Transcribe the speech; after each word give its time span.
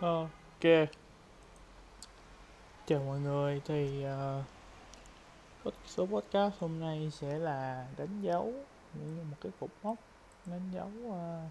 Ờ. 0.00 0.18
Ok. 0.18 0.88
Chào 2.86 3.02
mọi 3.06 3.20
người, 3.20 3.62
thì 3.64 4.04
uh, 5.64 5.74
số 5.86 6.06
podcast 6.06 6.54
hôm 6.58 6.80
nay 6.80 7.10
sẽ 7.12 7.38
là 7.38 7.86
đánh 7.96 8.20
dấu 8.22 8.52
như 8.94 9.22
một 9.30 9.36
cái 9.40 9.52
cột 9.60 9.70
mốc 9.82 9.96
đánh 10.46 10.70
dấu 10.74 10.90
uh, 11.06 11.50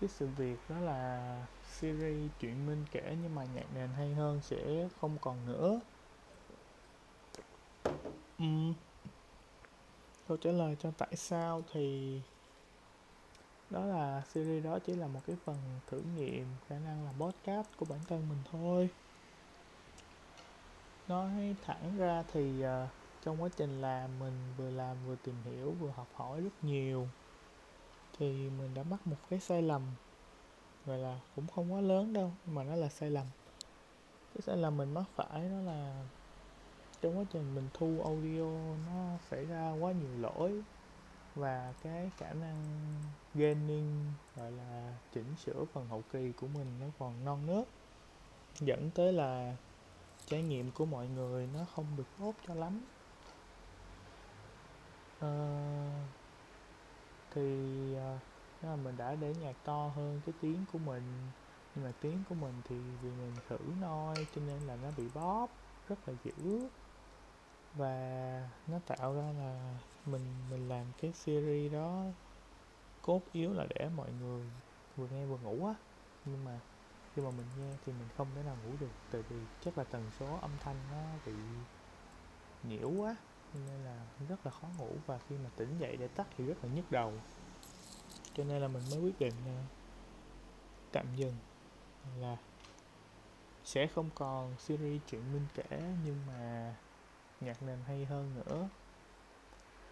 cái 0.00 0.08
sự 0.08 0.26
việc 0.36 0.56
đó 0.68 0.76
là 0.80 1.36
series 1.72 2.30
chuyện 2.40 2.66
minh 2.66 2.84
kể 2.92 3.16
nhưng 3.22 3.34
mà 3.34 3.44
nhạc 3.54 3.66
nền 3.74 3.88
hay 3.96 4.14
hơn 4.14 4.40
sẽ 4.42 4.88
không 5.00 5.18
còn 5.20 5.46
nữa. 5.46 5.80
Um, 8.38 8.74
câu 10.28 10.36
trả 10.36 10.50
lời 10.50 10.76
cho 10.80 10.90
tại 10.98 11.16
sao 11.16 11.62
thì 11.72 12.20
đó 13.70 13.84
là 13.84 14.22
series 14.28 14.64
đó 14.64 14.78
chỉ 14.78 14.94
là 14.94 15.06
một 15.06 15.20
cái 15.26 15.36
phần 15.44 15.56
thử 15.86 16.02
nghiệm 16.16 16.46
khả 16.68 16.78
năng 16.78 17.04
làm 17.04 17.14
podcast 17.18 17.68
của 17.76 17.86
bản 17.86 18.00
thân 18.08 18.28
mình 18.28 18.38
thôi. 18.50 18.88
Nói 21.08 21.56
thẳng 21.64 21.98
ra 21.98 22.24
thì 22.32 22.64
uh, 22.64 22.88
trong 23.24 23.42
quá 23.42 23.48
trình 23.56 23.80
làm 23.80 24.18
mình 24.18 24.32
vừa 24.56 24.70
làm 24.70 24.96
vừa 25.06 25.16
tìm 25.16 25.34
hiểu 25.44 25.70
vừa 25.80 25.90
học 25.90 26.08
hỏi 26.14 26.40
rất 26.40 26.64
nhiều. 26.64 27.08
Thì 28.18 28.50
mình 28.50 28.74
đã 28.74 28.82
mắc 28.82 29.06
một 29.06 29.16
cái 29.30 29.40
sai 29.40 29.62
lầm 29.62 29.82
gọi 30.86 30.98
là 30.98 31.20
cũng 31.36 31.46
không 31.46 31.72
quá 31.72 31.80
lớn 31.80 32.12
đâu 32.12 32.32
nhưng 32.46 32.54
mà 32.54 32.64
nó 32.64 32.76
là 32.76 32.88
sai 32.88 33.10
lầm. 33.10 33.26
Cái 34.34 34.42
sai 34.42 34.56
lầm 34.56 34.76
mình 34.76 34.94
mắc 34.94 35.04
phải 35.14 35.48
đó 35.48 35.72
là 35.72 36.04
trong 37.00 37.18
quá 37.18 37.24
trình 37.32 37.54
mình 37.54 37.68
thu 37.74 38.02
audio 38.04 38.76
nó 38.86 39.18
xảy 39.30 39.44
ra 39.44 39.72
quá 39.80 39.92
nhiều 39.92 40.18
lỗi 40.20 40.62
và 41.34 41.74
cái 41.82 42.10
khả 42.18 42.32
năng 42.32 42.56
gaining 43.34 44.12
gọi 44.36 44.52
là 44.52 44.94
chỉnh 45.12 45.34
sửa 45.44 45.64
phần 45.72 45.88
hậu 45.88 46.02
kỳ 46.12 46.32
của 46.32 46.46
mình 46.46 46.66
nó 46.80 46.86
còn 46.98 47.24
non 47.24 47.46
nớt. 47.46 47.68
Dẫn 48.60 48.90
tới 48.90 49.12
là 49.12 49.56
trải 50.26 50.42
nghiệm 50.42 50.70
của 50.70 50.86
mọi 50.86 51.08
người 51.08 51.48
nó 51.54 51.64
không 51.76 51.86
được 51.96 52.06
tốt 52.18 52.34
cho 52.48 52.54
lắm. 52.54 52.80
À, 55.20 55.28
thì 57.30 57.94
à, 58.62 58.76
mình 58.76 58.96
đã 58.96 59.14
để 59.14 59.34
nhạc 59.34 59.56
to 59.64 59.88
hơn 59.96 60.20
cái 60.26 60.34
tiếng 60.40 60.64
của 60.72 60.78
mình 60.78 61.02
nhưng 61.74 61.84
mà 61.84 61.92
tiếng 62.00 62.22
của 62.28 62.34
mình 62.34 62.54
thì 62.68 62.76
vì 63.02 63.10
mình 63.10 63.34
thử 63.48 63.58
noi 63.80 64.26
cho 64.34 64.40
nên 64.46 64.60
là 64.60 64.76
nó 64.76 64.90
bị 64.96 65.08
bóp 65.14 65.50
rất 65.88 66.08
là 66.08 66.14
dữ. 66.24 66.68
Và 67.74 68.48
nó 68.66 68.78
tạo 68.86 69.14
ra 69.14 69.32
là 69.32 69.74
mình 70.06 70.50
mình 70.50 70.68
làm 70.68 70.86
cái 71.00 71.12
series 71.12 71.72
đó 71.72 72.04
cốt 73.02 73.22
yếu 73.32 73.52
là 73.52 73.66
để 73.74 73.88
mọi 73.96 74.12
người 74.12 74.44
vừa 74.96 75.08
nghe 75.08 75.26
vừa 75.26 75.38
ngủ 75.38 75.66
á. 75.66 75.74
Nhưng 76.24 76.44
mà 76.44 76.60
khi 77.14 77.22
mà 77.22 77.30
mình 77.30 77.46
nghe 77.58 77.76
thì 77.84 77.92
mình 77.92 78.08
không 78.16 78.28
thể 78.34 78.42
nào 78.42 78.56
ngủ 78.64 78.76
được, 78.80 78.92
tại 79.10 79.22
vì 79.22 79.36
chắc 79.60 79.78
là 79.78 79.84
tần 79.84 80.10
số 80.10 80.38
âm 80.42 80.50
thanh 80.60 80.76
nó 80.90 81.18
bị 81.26 81.32
nhiễu 82.62 82.90
quá 82.90 83.16
nên 83.54 83.84
là 83.84 84.06
rất 84.28 84.46
là 84.46 84.50
khó 84.50 84.68
ngủ 84.78 84.96
và 85.06 85.18
khi 85.18 85.38
mà 85.38 85.50
tỉnh 85.56 85.78
dậy 85.78 85.96
để 85.96 86.08
tắt 86.08 86.26
thì 86.36 86.44
rất 86.46 86.64
là 86.64 86.70
nhức 86.70 86.90
đầu. 86.90 87.12
Cho 88.34 88.44
nên 88.44 88.62
là 88.62 88.68
mình 88.68 88.82
mới 88.90 89.00
quyết 89.00 89.18
định 89.18 89.34
tạm 90.92 91.06
dừng, 91.16 91.34
là 92.20 92.36
sẽ 93.64 93.86
không 93.86 94.10
còn 94.14 94.54
series 94.58 95.02
chuyện 95.06 95.32
minh 95.32 95.46
kể 95.54 95.82
nhưng 96.04 96.26
mà 96.26 96.74
nhạc 97.40 97.62
nền 97.62 97.78
hay 97.86 98.04
hơn 98.04 98.34
nữa 98.34 98.68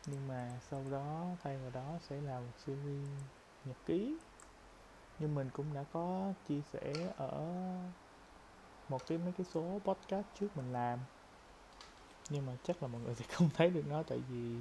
nhưng 0.07 0.29
mà 0.29 0.51
sau 0.71 0.85
đó 0.91 1.27
thay 1.43 1.59
vào 1.59 1.71
đó 1.71 1.99
sẽ 2.09 2.21
là 2.21 2.41
một 2.41 2.53
series 2.67 3.09
nhật 3.65 3.77
ký. 3.87 4.17
Như 5.19 5.29
mình 5.29 5.51
cũng 5.53 5.75
đã 5.75 5.85
có 5.93 6.33
chia 6.49 6.61
sẻ 6.73 7.13
ở 7.17 7.47
một 8.89 9.07
cái 9.07 9.19
mấy 9.19 9.33
cái 9.33 9.47
số 9.55 9.81
podcast 9.85 10.27
trước 10.41 10.57
mình 10.57 10.73
làm. 10.73 10.99
Nhưng 12.31 12.47
mà 12.47 12.53
chắc 12.65 12.83
là 12.83 12.89
mọi 12.89 13.01
người 13.01 13.15
sẽ 13.15 13.25
không 13.33 13.49
thấy 13.55 13.71
được 13.71 13.85
nó 13.89 14.03
tại 14.03 14.19
vì 14.31 14.57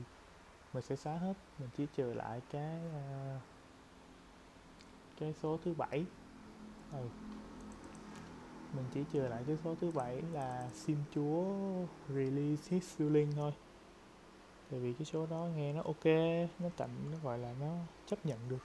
mình 0.74 0.84
sẽ 0.84 0.96
xóa 0.96 1.18
hết 1.18 1.34
mình 1.60 1.70
chỉ 1.78 1.88
trừ 1.96 2.14
lại 2.14 2.42
cái 2.52 2.80
uh, 2.88 3.42
cái 5.20 5.34
số 5.42 5.58
thứ 5.64 5.74
bảy. 5.74 6.06
Ừ. 6.92 7.08
mình 8.74 8.86
chỉ 8.94 9.04
trừ 9.14 9.20
lại 9.20 9.44
cái 9.48 9.58
số 9.64 9.76
thứ 9.82 9.92
bảy 9.92 10.22
là 10.22 10.70
sim 10.74 10.98
chúa 11.16 11.46
release 12.10 12.64
his 12.70 12.84
feeling 12.98 13.32
thôi 13.36 13.52
tại 14.72 14.80
vì 14.80 14.94
cái 14.94 15.06
số 15.06 15.26
đó 15.26 15.48
nghe 15.56 15.74
nó 15.74 15.82
ok 15.82 16.06
nó 16.60 16.70
tạm 16.78 16.90
nó 17.12 17.18
gọi 17.24 17.38
là 17.38 17.54
nó 17.62 17.76
chấp 18.06 18.26
nhận 18.26 18.40
được. 18.50 18.64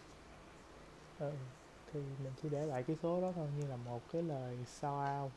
Ừ 1.18 1.32
thì 1.96 2.02
mình 2.24 2.32
chỉ 2.42 2.48
để 2.48 2.66
lại 2.66 2.82
cái 2.82 2.96
số 3.02 3.20
đó 3.20 3.32
thôi 3.36 3.48
như 3.58 3.66
là 3.66 3.76
một 3.76 4.00
cái 4.12 4.22
lời 4.22 4.58
sao 4.66 5.00
ao 5.00 5.30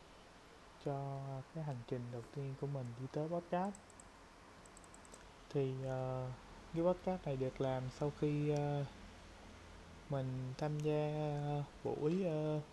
cho 0.86 1.20
cái 1.56 1.64
hành 1.64 1.78
trình 1.88 2.02
đầu 2.12 2.22
tiên 2.36 2.54
của 2.62 2.68
mình 2.68 2.86
đi 3.00 3.06
tới 3.12 3.28
podcast. 3.28 3.76
Thì 5.50 5.74
uh, 5.74 6.32
cái 6.74 6.84
podcast 6.84 7.26
này 7.26 7.36
được 7.36 7.62
làm 7.62 7.84
sau 8.00 8.12
khi 8.20 8.52
uh, 8.52 8.86
mình 10.10 10.54
tham 10.58 10.80
gia 10.80 11.14
ờ, 11.14 11.64
buổi 11.84 12.26
uh, 12.26 12.64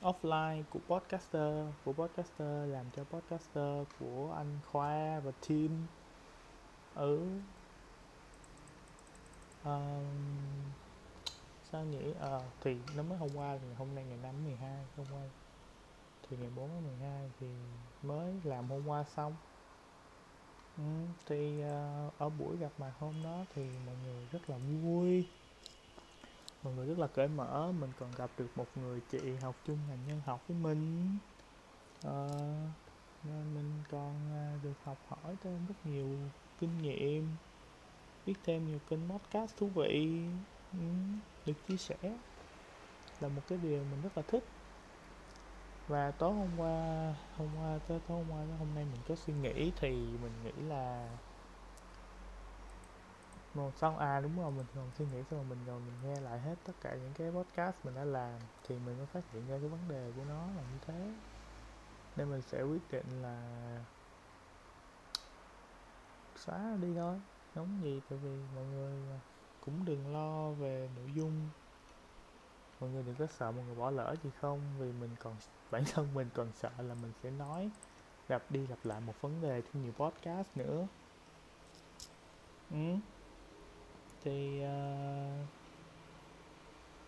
offline 0.00 0.62
của 0.70 0.78
podcaster 0.88 1.66
của 1.84 1.92
podcaster 1.92 2.70
làm 2.72 2.86
cho 2.96 3.04
podcaster 3.04 3.86
của 4.00 4.34
anh 4.36 4.58
khoa 4.72 5.20
và 5.20 5.32
team. 5.48 5.86
Ừ. 6.96 7.28
ở 9.64 9.96
um, 9.98 10.04
sao 11.72 11.84
nhỉ? 11.84 12.12
À, 12.20 12.40
thì 12.60 12.76
nó 12.96 13.02
mới 13.02 13.18
hôm 13.18 13.28
qua 13.34 13.58
thì 13.62 13.74
hôm 13.78 13.94
nay 13.94 14.04
ngày 14.04 14.18
5 14.22 14.44
12 14.44 14.84
hôm 14.96 15.06
qua. 15.12 15.22
Thì 16.28 16.36
ngày 16.36 16.50
4 16.56 16.84
12 16.84 17.30
thì 17.40 17.46
mới 18.02 18.34
làm 18.44 18.68
hôm 18.68 18.86
qua 18.86 19.04
xong. 19.16 19.36
Ừ, 20.76 20.82
thì 21.26 21.64
uh, 21.64 22.18
ở 22.18 22.28
buổi 22.28 22.56
gặp 22.56 22.70
mặt 22.78 22.92
hôm 22.98 23.14
đó 23.24 23.44
thì 23.54 23.68
mọi 23.86 23.94
người 24.04 24.26
rất 24.32 24.50
là 24.50 24.56
vui. 24.82 25.26
Mọi 26.62 26.74
người 26.74 26.86
rất 26.86 26.98
là 26.98 27.06
cởi 27.06 27.28
mở 27.28 27.72
mình 27.80 27.90
còn 27.98 28.12
gặp 28.16 28.30
được 28.38 28.48
một 28.56 28.66
người 28.74 29.00
chị 29.10 29.36
học 29.42 29.54
chung 29.66 29.78
ngành 29.88 30.06
nhân 30.08 30.20
học 30.26 30.40
với 30.48 30.56
mình. 30.58 31.16
Uh, 32.06 32.10
nên 33.24 33.54
mình 33.54 33.72
còn 33.90 34.14
uh, 34.56 34.64
được 34.64 34.74
học 34.84 34.98
hỏi 35.08 35.36
thêm 35.42 35.66
rất 35.68 35.74
nhiều 35.84 36.08
kinh 36.60 36.78
nghiệm. 36.78 37.28
Biết 38.26 38.34
thêm 38.44 38.66
nhiều 38.66 38.78
kênh 38.90 39.10
podcast 39.10 39.56
thú 39.56 39.66
vị 39.74 40.24
ừ, 40.72 40.78
được 41.46 41.54
chia 41.68 41.76
sẻ 41.76 41.96
là 43.20 43.28
một 43.28 43.42
cái 43.48 43.58
điều 43.62 43.84
mình 43.84 44.02
rất 44.02 44.16
là 44.16 44.22
thích. 44.28 44.44
Và 45.88 46.10
tối 46.10 46.32
hôm 46.34 46.48
qua 46.56 47.14
hôm 47.36 47.48
qua 47.58 47.78
tới 47.88 48.00
tối 48.08 48.18
hôm 48.18 48.30
qua 48.30 48.44
tới 48.48 48.56
hôm 48.58 48.68
nay 48.74 48.84
mình 48.84 49.00
có 49.08 49.16
suy 49.16 49.34
nghĩ 49.34 49.72
thì 49.80 49.90
mình 50.22 50.32
nghĩ 50.44 50.62
là 50.68 51.08
một 53.54 53.70
xong 53.76 53.98
à 53.98 54.20
đúng 54.20 54.36
rồi, 54.40 54.50
mình 54.50 54.66
còn 54.74 54.90
suy 54.98 55.04
nghĩ 55.04 55.22
xong 55.30 55.38
rồi 55.38 55.44
mình 55.48 55.58
rồi 55.66 55.80
mình 55.80 55.94
nghe 56.04 56.20
lại 56.20 56.40
hết 56.40 56.54
tất 56.64 56.72
cả 56.80 56.94
những 56.94 57.12
cái 57.18 57.30
podcast 57.30 57.76
mình 57.84 57.94
đã 57.94 58.04
làm 58.04 58.40
thì 58.68 58.74
mình 58.86 58.96
mới 58.96 59.06
phát 59.06 59.20
hiện 59.32 59.48
ra 59.48 59.58
cái 59.60 59.68
vấn 59.68 59.88
đề 59.88 60.12
của 60.16 60.24
nó 60.28 60.46
là 60.56 60.62
như 60.62 60.78
thế. 60.86 61.12
Nên 62.16 62.30
mình 62.30 62.42
sẽ 62.42 62.62
quyết 62.62 62.90
định 62.90 63.22
là 63.22 63.40
xóa 66.38 66.76
đi 66.80 66.88
thôi. 66.96 67.20
Giống 67.54 67.68
gì 67.82 68.00
tại 68.10 68.18
vì 68.22 68.30
mọi 68.54 68.64
người 68.64 68.92
à, 69.10 69.18
cũng 69.64 69.84
đừng 69.84 70.12
lo 70.12 70.50
về 70.50 70.88
nội 70.96 71.10
dung. 71.14 71.48
Mọi 72.80 72.90
người 72.90 73.02
đừng 73.02 73.14
có 73.14 73.26
sợ 73.26 73.50
mọi 73.50 73.64
người 73.64 73.74
bỏ 73.74 73.90
lỡ 73.90 74.14
gì 74.24 74.30
không? 74.40 74.60
Vì 74.78 74.92
mình 74.92 75.10
còn 75.22 75.34
bản 75.70 75.84
thân 75.92 76.14
mình 76.14 76.28
còn 76.34 76.52
sợ 76.54 76.70
là 76.78 76.94
mình 76.94 77.12
sẽ 77.22 77.30
nói 77.30 77.70
lặp 78.28 78.50
đi 78.50 78.66
lặp 78.66 78.78
lại 78.84 79.00
một 79.00 79.14
vấn 79.20 79.42
đề 79.42 79.62
trên 79.62 79.82
nhiều 79.82 79.92
podcast 79.92 80.48
nữa. 80.54 80.86
Ừ. 82.70 82.96
thì 84.24 84.62
uh, 84.64 85.46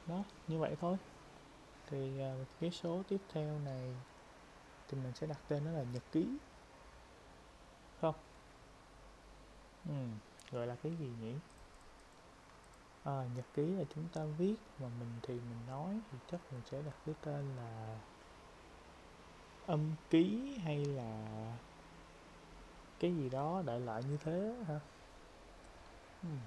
đó 0.09 0.25
như 0.49 0.59
vậy 0.59 0.77
thôi. 0.81 0.97
Thì 1.87 2.21
uh, 2.41 2.47
cái 2.61 2.71
số 2.71 3.03
tiếp 3.09 3.21
theo 3.33 3.59
này 3.59 3.95
thì 4.89 4.99
mình 4.99 5.13
sẽ 5.15 5.27
đặt 5.27 5.39
tên 5.49 5.65
nó 5.65 5.71
là 5.71 5.85
nhật 5.93 6.03
ký 6.13 6.29
không 8.01 8.15
ừ, 9.89 9.95
gọi 10.51 10.67
là 10.67 10.77
cái 10.83 10.93
gì 10.97 11.09
nhỉ? 11.21 11.35
À, 13.05 13.27
nhật 13.35 13.47
ký 13.55 13.63
là 13.67 13.85
chúng 13.95 14.09
ta 14.09 14.25
viết 14.39 14.57
mà 14.79 14.89
mình 14.89 15.21
thì 15.23 15.35
mình 15.35 15.67
nói 15.67 16.01
thì 16.11 16.19
chắc 16.27 16.41
mình 16.53 16.63
sẽ 16.71 16.83
đặt 16.83 16.97
cái 17.07 17.15
tên 17.23 17.57
là 17.57 17.99
âm 19.67 19.95
ký 20.11 20.57
hay 20.65 20.85
là 20.85 21.27
cái 23.01 23.17
gì 23.17 23.29
đó 23.29 23.63
đại 23.67 23.81
loại 23.81 24.03
như 24.05 24.17
thế 24.25 24.55
ha. 24.69 24.81
Hmm. 26.23 26.39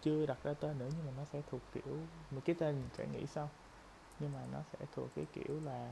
chưa 0.00 0.26
đặt 0.26 0.38
ra 0.44 0.54
tên 0.54 0.78
nữa 0.78 0.88
nhưng 0.96 1.06
mà 1.06 1.12
nó 1.16 1.24
sẽ 1.24 1.42
thuộc 1.46 1.62
kiểu 1.72 2.08
một 2.30 2.40
cái 2.44 2.56
tên 2.58 2.74
mình 2.80 2.90
sẽ 2.94 3.06
nghĩ 3.06 3.26
sau. 3.26 3.50
Nhưng 4.20 4.32
mà 4.32 4.46
nó 4.52 4.64
sẽ 4.72 4.86
thuộc 4.92 5.10
cái 5.16 5.26
kiểu 5.32 5.60
là 5.60 5.90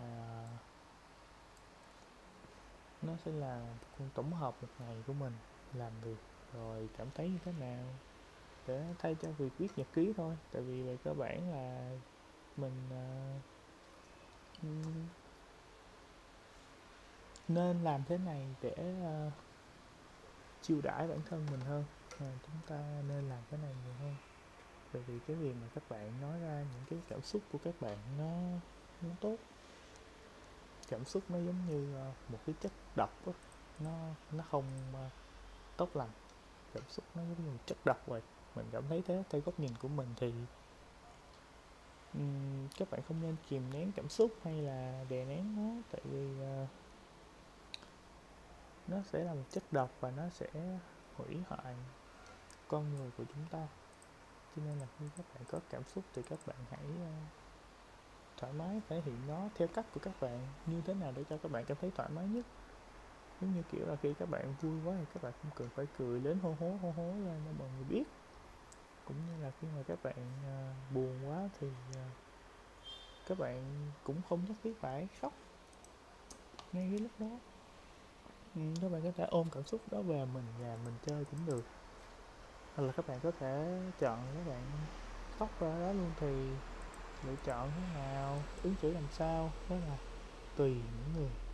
nó 3.02 3.16
sẽ 3.16 3.32
là 3.32 3.74
tổng 4.14 4.32
hợp 4.32 4.62
một 4.62 4.68
ngày 4.78 5.02
của 5.06 5.12
mình 5.12 5.32
làm 5.74 5.92
việc 6.02 6.16
rồi 6.54 6.88
cảm 6.98 7.06
thấy 7.14 7.28
như 7.28 7.38
thế 7.44 7.52
nào? 7.60 7.84
Để 8.66 8.84
thay 8.98 9.16
cho 9.22 9.30
việc 9.30 9.58
viết 9.58 9.68
nhật 9.76 9.86
ký 9.92 10.12
thôi 10.16 10.36
tại 10.52 10.62
vì 10.62 10.82
về 10.82 10.96
cơ 11.04 11.14
bản 11.14 11.52
là 11.52 11.90
mình 12.56 12.88
uh, 12.88 13.42
nên 17.48 17.84
làm 17.84 18.02
thế 18.08 18.18
này 18.18 18.46
để 18.62 18.74
uh, 19.26 19.32
chiêu 20.62 20.80
đãi 20.82 21.08
bản 21.08 21.20
thân 21.30 21.46
mình 21.50 21.60
hơn. 21.60 21.84
À, 22.20 22.32
chúng 22.46 22.56
ta 22.66 23.02
nên 23.08 23.28
làm 23.28 23.42
cái 23.50 23.60
này 23.62 23.74
nhiều 23.84 23.94
hơn. 24.00 24.14
Bởi 24.92 25.02
vì 25.02 25.18
cái 25.26 25.36
việc 25.36 25.54
mà 25.60 25.66
các 25.74 25.82
bạn 25.88 26.20
nói 26.20 26.40
ra 26.40 26.64
những 26.72 26.84
cái 26.90 26.98
cảm 27.08 27.22
xúc 27.22 27.42
của 27.52 27.58
các 27.64 27.74
bạn 27.80 27.98
nó 28.18 28.32
nó 29.02 29.14
tốt. 29.20 29.36
Cảm 30.88 31.04
xúc 31.04 31.22
nó 31.28 31.38
giống 31.38 31.66
như 31.68 32.08
uh, 32.08 32.30
một 32.30 32.38
cái 32.46 32.54
chất 32.60 32.72
độc 32.96 33.26
đó. 33.26 33.32
nó 33.80 34.08
nó 34.32 34.44
không 34.50 34.64
uh, 35.06 35.12
tốt 35.76 35.96
lành. 35.96 36.10
Cảm 36.74 36.82
xúc 36.88 37.04
nó 37.14 37.22
giống 37.22 37.44
như 37.44 37.50
một 37.50 37.66
chất 37.66 37.78
độc 37.84 38.06
vậy. 38.06 38.22
Mình 38.54 38.66
cảm 38.72 38.82
thấy 38.88 39.02
thế 39.06 39.22
theo 39.30 39.40
góc 39.44 39.60
nhìn 39.60 39.72
của 39.82 39.88
mình 39.88 40.08
thì 40.16 40.32
um, 42.14 42.68
các 42.78 42.90
bạn 42.90 43.00
không 43.08 43.22
nên 43.22 43.36
kìm 43.48 43.62
nén 43.72 43.92
cảm 43.92 44.08
xúc 44.08 44.30
hay 44.44 44.62
là 44.62 45.04
đè 45.08 45.24
nén 45.24 45.56
nó 45.56 45.82
tại 45.90 46.00
vì 46.04 46.26
uh, 46.62 46.68
nó 48.88 48.96
sẽ 49.12 49.24
là 49.24 49.34
một 49.34 49.44
chất 49.50 49.62
độc 49.70 49.90
và 50.00 50.10
nó 50.10 50.22
sẽ 50.28 50.46
hủy 51.16 51.36
hoại 51.48 51.74
con 52.68 52.96
người 52.96 53.10
của 53.18 53.24
chúng 53.24 53.46
ta. 53.50 53.68
Cho 54.56 54.62
nên 54.64 54.78
là 54.78 54.86
khi 54.98 55.06
các 55.16 55.26
bạn 55.34 55.44
có 55.48 55.60
cảm 55.70 55.82
xúc 55.94 56.04
thì 56.14 56.22
các 56.22 56.38
bạn 56.46 56.56
hãy 56.70 56.84
uh, 56.84 57.28
thoải 58.36 58.52
mái 58.52 58.80
thể 58.88 59.00
hiện 59.00 59.18
nó 59.28 59.48
theo 59.54 59.68
cách 59.68 59.86
của 59.94 60.00
các 60.02 60.20
bạn 60.20 60.40
như 60.66 60.80
thế 60.86 60.94
nào 60.94 61.12
để 61.16 61.24
cho 61.30 61.38
các 61.42 61.52
bạn 61.52 61.64
cảm 61.64 61.76
thấy 61.80 61.90
thoải 61.96 62.08
mái 62.08 62.26
nhất 62.26 62.46
giống 63.40 63.54
như 63.54 63.62
kiểu 63.72 63.86
là 63.86 63.96
khi 63.96 64.14
các 64.18 64.30
bạn 64.30 64.54
vui 64.60 64.80
quá 64.84 64.96
thì 64.98 65.04
các 65.14 65.22
bạn 65.22 65.32
cũng 65.42 65.50
cười 65.54 65.68
phải 65.68 65.86
cười 65.98 66.20
lớn 66.20 66.38
hô 66.42 66.54
hố 66.60 66.78
hô 66.82 66.90
hố 66.90 67.14
ra 67.26 67.34
cho 67.44 67.52
mọi 67.58 67.68
người 67.76 67.84
biết. 67.88 68.04
Cũng 69.04 69.16
như 69.26 69.42
là 69.42 69.50
khi 69.60 69.68
mà 69.76 69.82
các 69.88 69.98
bạn 70.02 70.16
uh, 70.16 70.94
buồn 70.94 71.18
quá 71.28 71.48
thì 71.60 71.66
uh, 71.90 71.96
các 73.28 73.38
bạn 73.38 73.62
cũng 74.04 74.16
không 74.28 74.44
nhất 74.48 74.56
thiết 74.64 74.72
phải 74.80 75.08
khóc 75.20 75.32
ngay 76.72 76.88
cái 76.90 76.98
lúc 76.98 77.10
đó. 77.18 77.38
Ừ, 78.54 78.60
các 78.82 78.92
bạn 78.92 79.02
có 79.02 79.10
thể 79.16 79.24
ôm 79.30 79.46
cảm 79.52 79.64
xúc 79.64 79.80
đó 79.90 80.02
về 80.02 80.24
mình 80.24 80.44
và 80.60 80.76
mình 80.84 80.94
chơi 81.06 81.24
cũng 81.24 81.46
được. 81.46 81.64
Hoặc 82.74 82.82
là 82.82 82.92
các 82.92 83.08
bạn 83.08 83.20
có 83.22 83.30
thể 83.40 83.80
chọn 84.00 84.18
các 84.34 84.52
bạn 84.52 84.62
khóc 85.38 85.60
ra 85.60 85.80
đó 85.80 85.92
luôn 85.92 86.10
thì 86.20 86.50
lựa 87.26 87.36
chọn 87.44 87.70
thế 87.76 88.00
nào 88.00 88.42
ứng 88.62 88.74
xử 88.82 88.92
làm 88.92 89.04
sao 89.12 89.50
đó 89.70 89.76
là 89.76 89.96
tùy 90.56 90.70
những 90.70 91.12
người 91.16 91.45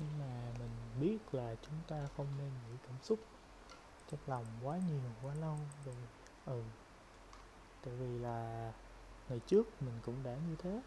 nhưng 0.00 0.18
mà 0.18 0.52
mình 0.58 0.70
biết 1.00 1.34
là 1.34 1.54
chúng 1.62 1.74
ta 1.88 2.08
không 2.16 2.26
nên 2.38 2.48
nghĩ 2.48 2.76
cảm 2.86 2.96
xúc 3.02 3.18
trong 4.10 4.20
lòng 4.26 4.44
quá 4.62 4.78
nhiều 4.88 5.00
quá 5.22 5.34
lâu 5.34 5.56
vì 5.84 5.92
ừ. 6.46 6.62
Tại 7.84 7.94
vì 7.94 8.18
là 8.18 8.72
ngày 9.28 9.40
trước 9.46 9.82
mình 9.82 9.94
cũng 10.06 10.22
đã 10.24 10.36
như 10.48 10.56
thế. 10.58 10.80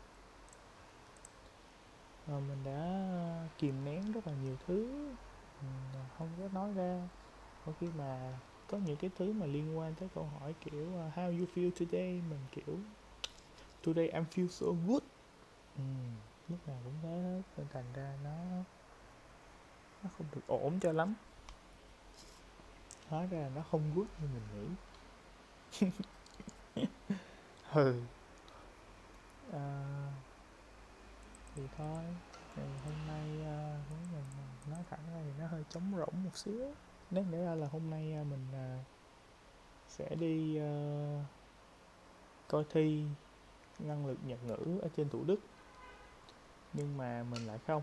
Và 2.28 2.40
mình 2.40 2.64
đã 2.64 3.48
kìm 3.58 3.86
nén 3.86 4.12
rất 4.12 4.28
là 4.28 4.34
nhiều 4.44 4.56
thứ 4.68 5.14
mình 5.62 6.04
không 6.18 6.30
có 6.40 6.50
nói 6.54 6.74
ra. 6.74 7.10
Có 7.66 7.72
khi 7.80 7.88
mà 7.98 8.40
có 8.68 8.78
những 8.78 8.98
cái 8.98 9.12
thứ 9.18 9.34
mà 9.34 9.46
liên 9.46 9.78
quan 9.78 9.94
tới 9.96 10.10
câu 10.16 10.24
hỏi 10.40 10.54
kiểu 10.62 10.88
ờ, 10.96 11.12
how 11.16 11.40
you 11.40 11.46
feel 11.56 11.72
today? 11.80 12.22
Mình 12.30 12.40
kiểu 12.52 12.78
today 13.84 14.10
I'm 14.12 14.26
feel 14.36 14.48
so 14.48 14.68
good. 14.88 15.04
Ừ, 15.78 15.84
lúc 16.50 16.68
nào 16.68 16.78
cũng 16.84 16.94
thế 17.04 17.10
hết 17.10 17.42
nên 17.58 17.68
thành 17.74 17.94
ra 17.94 18.18
nó 18.24 18.64
nó 20.04 20.10
không 20.18 20.28
được 20.36 20.42
ổn 20.48 20.80
cho 20.80 20.92
lắm. 20.92 21.14
Hóa 23.10 23.26
ra 23.32 23.50
nó 23.56 23.62
không 23.72 23.92
good 23.96 24.08
như 24.22 24.28
mình 24.34 24.48
nghĩ. 24.54 25.88
Ừ 27.74 28.02
à, 29.54 29.86
thì 31.56 31.64
thôi. 31.78 32.04
Thì 32.56 32.64
hôm 32.86 32.94
nay 33.08 33.46
à, 33.46 33.78
mình 34.12 34.24
nói 34.70 34.84
thẳng 34.90 35.00
ra 35.14 35.22
thì 35.26 35.32
nó 35.40 35.48
hơi 35.48 35.64
trống 35.70 35.94
rỗng 35.98 36.24
một 36.24 36.38
xíu. 36.38 36.72
Nếu 37.12 37.24
nghĩa 37.24 37.46
ra 37.46 37.56
là 37.56 37.68
hôm 37.68 37.90
nay 37.90 38.14
à, 38.14 38.24
mình 38.24 38.48
à, 38.54 38.84
sẽ 39.88 40.16
đi 40.16 40.58
à, 40.58 40.72
coi 42.48 42.64
thi 42.70 43.06
năng 43.80 44.06
lực 44.06 44.18
nhật 44.26 44.40
ngữ 44.44 44.80
ở 44.82 44.90
trên 44.96 45.10
thủ 45.10 45.24
đức. 45.24 45.40
Nhưng 46.74 46.98
mà 46.98 47.24
mình 47.32 47.48
lại 47.48 47.58
không 47.68 47.82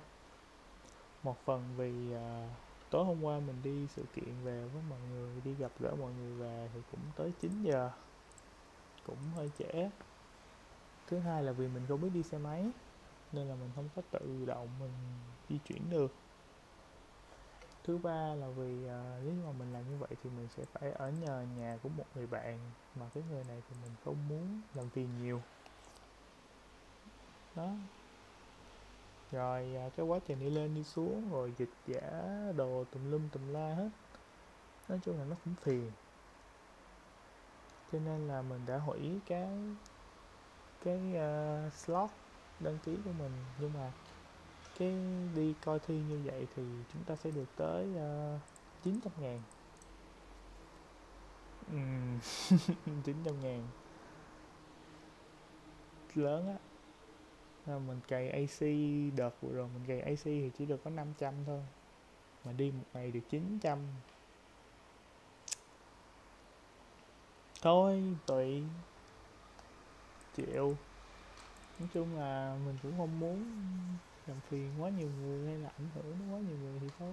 một 1.22 1.36
phần 1.44 1.64
vì 1.76 2.14
uh, 2.14 2.50
tối 2.90 3.04
hôm 3.04 3.24
qua 3.24 3.40
mình 3.40 3.56
đi 3.62 3.86
sự 3.86 4.04
kiện 4.14 4.34
về 4.44 4.64
với 4.72 4.82
mọi 4.90 4.98
người 5.10 5.40
đi 5.44 5.54
gặp 5.54 5.70
gỡ 5.80 5.94
mọi 6.00 6.12
người 6.12 6.32
về 6.32 6.68
thì 6.74 6.80
cũng 6.90 7.00
tới 7.16 7.32
9 7.40 7.62
giờ 7.62 7.90
cũng 9.06 9.16
hơi 9.36 9.50
trễ. 9.58 9.90
Thứ 11.06 11.18
hai 11.18 11.42
là 11.42 11.52
vì 11.52 11.68
mình 11.68 11.82
không 11.88 12.00
biết 12.00 12.10
đi 12.14 12.22
xe 12.22 12.38
máy 12.38 12.70
nên 13.32 13.48
là 13.48 13.54
mình 13.54 13.70
không 13.74 13.88
có 13.96 14.02
tự 14.10 14.44
động 14.46 14.68
mình 14.80 14.92
di 15.48 15.58
chuyển 15.58 15.90
được. 15.90 16.14
Thứ 17.84 17.98
ba 17.98 18.34
là 18.34 18.48
vì 18.48 18.84
uh, 18.84 19.24
nếu 19.24 19.32
mà 19.46 19.52
mình 19.58 19.72
làm 19.72 19.90
như 19.90 19.96
vậy 19.96 20.10
thì 20.22 20.30
mình 20.30 20.48
sẽ 20.56 20.64
phải 20.72 20.92
ở 20.92 21.10
nhờ 21.10 21.44
nhà 21.56 21.78
của 21.82 21.88
một 21.88 22.04
người 22.14 22.26
bạn 22.26 22.58
mà 23.00 23.06
cái 23.14 23.22
người 23.30 23.44
này 23.48 23.62
thì 23.68 23.76
mình 23.82 23.92
không 24.04 24.28
muốn 24.28 24.60
làm 24.74 24.90
phiền 24.90 25.08
nhiều. 25.22 25.42
Đó 27.56 27.68
rồi 29.32 29.76
à, 29.76 29.90
cái 29.96 30.06
quá 30.06 30.18
trình 30.26 30.40
đi 30.40 30.50
lên 30.50 30.74
đi 30.74 30.84
xuống 30.84 31.30
rồi 31.30 31.52
dịch 31.58 31.70
giả 31.86 32.10
đồ 32.56 32.84
tùm 32.84 33.10
lum 33.10 33.28
tùm 33.28 33.52
la 33.52 33.74
hết. 33.74 33.90
Nói 34.88 35.00
chung 35.04 35.18
là 35.18 35.24
nó 35.24 35.36
cũng 35.44 35.54
phiền. 35.62 35.90
Cho 37.92 37.98
nên 37.98 38.28
là 38.28 38.42
mình 38.42 38.60
đã 38.66 38.78
hủy 38.78 39.20
cái 39.26 39.48
cái 40.84 40.98
uh, 40.98 41.72
slot 41.72 42.10
đăng 42.60 42.78
ký 42.84 42.96
của 43.04 43.12
mình. 43.18 43.32
Nhưng 43.60 43.72
mà 43.72 43.92
cái 44.78 44.94
đi 45.34 45.54
coi 45.64 45.78
thi 45.78 45.94
như 46.08 46.20
vậy 46.24 46.46
thì 46.56 46.62
chúng 46.92 47.04
ta 47.04 47.16
sẽ 47.16 47.30
được 47.30 47.48
tới 47.56 47.86
à, 47.96 48.34
uh, 48.34 48.40
900 48.84 49.12
ngàn. 49.20 49.40
Uhm, 51.74 52.18
900 53.04 53.34
ngàn. 53.42 53.66
Lớn 56.14 56.48
á. 56.48 56.69
Ờ, 57.66 57.78
mình 57.78 58.00
cày 58.08 58.30
AC 58.30 58.60
đợt 59.16 59.30
vừa 59.40 59.52
rồi 59.52 59.68
mình 59.74 59.84
cày 59.86 60.00
AC 60.00 60.24
thì 60.24 60.50
chỉ 60.58 60.66
được 60.66 60.84
có 60.84 60.90
500 60.90 61.34
thôi. 61.46 61.60
Mà 62.44 62.52
đi 62.52 62.70
một 62.70 62.84
ngày 62.94 63.10
được 63.10 63.20
900 63.30 63.78
thôi, 67.62 68.02
tùy. 68.26 68.62
Chịu. 70.36 70.76
Nói 71.78 71.88
chung 71.94 72.18
là 72.18 72.56
mình 72.66 72.78
cũng 72.82 72.92
không 72.98 73.20
muốn 73.20 73.44
làm 74.26 74.40
phiền 74.48 74.70
quá 74.78 74.90
nhiều 74.90 75.08
người 75.22 75.46
hay 75.46 75.58
là 75.58 75.68
ảnh 75.68 75.88
hưởng 75.94 76.04
đến 76.04 76.32
quá 76.32 76.38
nhiều 76.38 76.56
người 76.62 76.80
thì 76.80 76.88
thôi. 76.98 77.12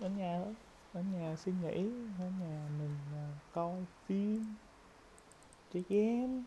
Ở 0.00 0.08
nhà 0.08 0.40
thôi. 0.44 0.54
Ở 0.92 1.02
nhà 1.02 1.36
suy 1.36 1.52
nghĩ, 1.52 1.90
ở 2.18 2.30
nhà 2.40 2.68
mình 2.78 2.96
ờ, 3.12 3.28
coi 3.52 3.84
phim, 4.06 4.54
chơi 5.72 5.84
game 5.88 6.42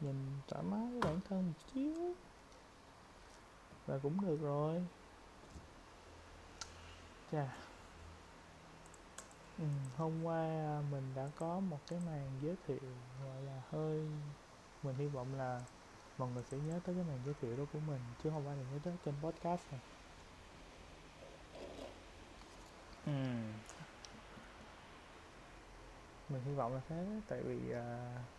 nhìn 0.00 0.40
thoải 0.48 0.62
mái 0.62 0.86
với 0.90 1.00
bản 1.00 1.20
thân 1.28 1.46
một 1.46 1.72
xíu. 1.74 2.14
Và 3.86 3.98
cũng 4.02 4.20
được 4.20 4.38
rồi. 4.40 4.84
Chà. 7.32 7.56
Ừ, 9.58 9.64
hôm 9.96 10.24
qua 10.24 10.80
mình 10.90 11.12
đã 11.14 11.28
có 11.38 11.60
một 11.60 11.78
cái 11.86 11.98
màn 12.06 12.30
giới 12.42 12.56
thiệu 12.66 12.90
gọi 13.24 13.42
là 13.42 13.62
hơi 13.70 14.08
mình 14.82 14.96
hy 14.96 15.06
vọng 15.06 15.34
là 15.38 15.60
mọi 16.18 16.28
người 16.34 16.42
sẽ 16.50 16.58
nhớ 16.58 16.80
tới 16.84 16.94
cái 16.94 17.04
màn 17.04 17.18
giới 17.24 17.34
thiệu 17.40 17.56
đó 17.56 17.64
của 17.72 17.78
mình 17.86 18.00
chứ 18.24 18.30
không 18.30 18.44
phải 18.46 18.56
là 18.56 18.62
nhớ 18.72 18.78
tới 18.82 18.94
kênh 19.04 19.14
podcast 19.22 19.62
này. 19.70 19.80
Ừ. 23.06 23.12
mình 26.28 26.42
hy 26.44 26.54
vọng 26.54 26.74
là 26.74 26.80
thế 26.88 27.06
tại 27.28 27.42
vì 27.42 27.56
uh, 27.56 28.37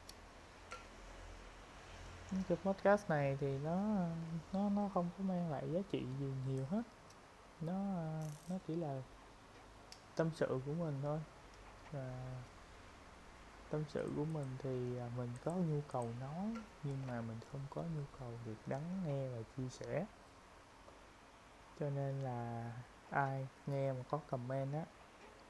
cái 2.29 2.57
podcast 2.63 3.09
này 3.09 3.37
thì 3.39 3.57
nó 3.57 4.07
nó 4.53 4.69
nó 4.69 4.89
không 4.93 5.09
có 5.17 5.23
mang 5.23 5.51
lại 5.51 5.71
giá 5.71 5.79
trị 5.91 6.05
gì 6.19 6.33
nhiều 6.47 6.65
hết. 6.69 6.81
Nó 7.61 7.73
nó 8.47 8.55
chỉ 8.67 8.75
là 8.75 9.01
tâm 10.15 10.29
sự 10.35 10.59
của 10.65 10.73
mình 10.73 10.99
thôi. 11.03 11.19
Và 11.91 12.35
tâm 13.69 13.83
sự 13.87 14.13
của 14.15 14.25
mình 14.25 14.47
thì 14.63 14.97
à, 14.97 15.09
mình 15.17 15.29
có 15.43 15.51
nhu 15.51 15.81
cầu 15.91 16.07
nói, 16.19 16.53
nhưng 16.83 17.07
mà 17.07 17.21
mình 17.21 17.37
không 17.51 17.61
có 17.69 17.81
nhu 17.81 18.03
cầu 18.19 18.31
được 18.45 18.55
lắng 18.67 19.03
nghe 19.05 19.27
và 19.29 19.41
chia 19.57 19.69
sẻ. 19.69 20.05
Cho 21.79 21.89
nên 21.89 22.23
là 22.23 22.71
ai 23.09 23.47
nghe 23.67 23.93
mà 23.93 24.03
có 24.09 24.19
comment 24.29 24.73
á, 24.73 24.85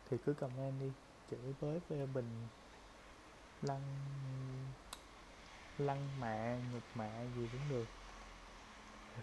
thì 0.09 0.17
cứ 0.25 0.33
comment 0.33 0.79
đi. 0.79 0.91
Chửi 1.31 1.53
với 1.59 2.07
bình, 2.07 2.47
lăng 3.61 3.81
lăng 5.79 6.19
mạ, 6.19 6.57
nhục 6.73 6.83
mạ 6.95 7.09
gì 7.35 7.49
cũng 7.51 7.61
được. 7.69 7.85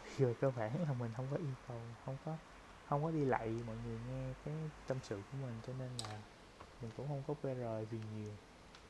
Rồi 0.19 0.37
cơ 0.41 0.51
bản 0.57 0.83
là 0.89 0.93
mình 0.93 1.11
không 1.17 1.27
có 1.31 1.37
yêu 1.37 1.55
cầu, 1.69 1.81
không 2.05 2.17
có 2.25 2.37
không 2.89 3.05
có 3.05 3.11
đi 3.11 3.25
lạy 3.25 3.49
mọi 3.67 3.77
người 3.87 3.99
nghe 4.09 4.33
cái 4.45 4.55
tâm 4.87 4.99
sự 5.03 5.17
của 5.17 5.39
mình, 5.43 5.55
cho 5.67 5.73
nên 5.79 5.91
là 5.99 6.19
mình 6.83 6.91
cũng 6.97 7.09
không 7.09 7.23
có 7.27 7.35
PR 7.35 7.93
gì 7.93 7.99
nhiều. 8.17 8.33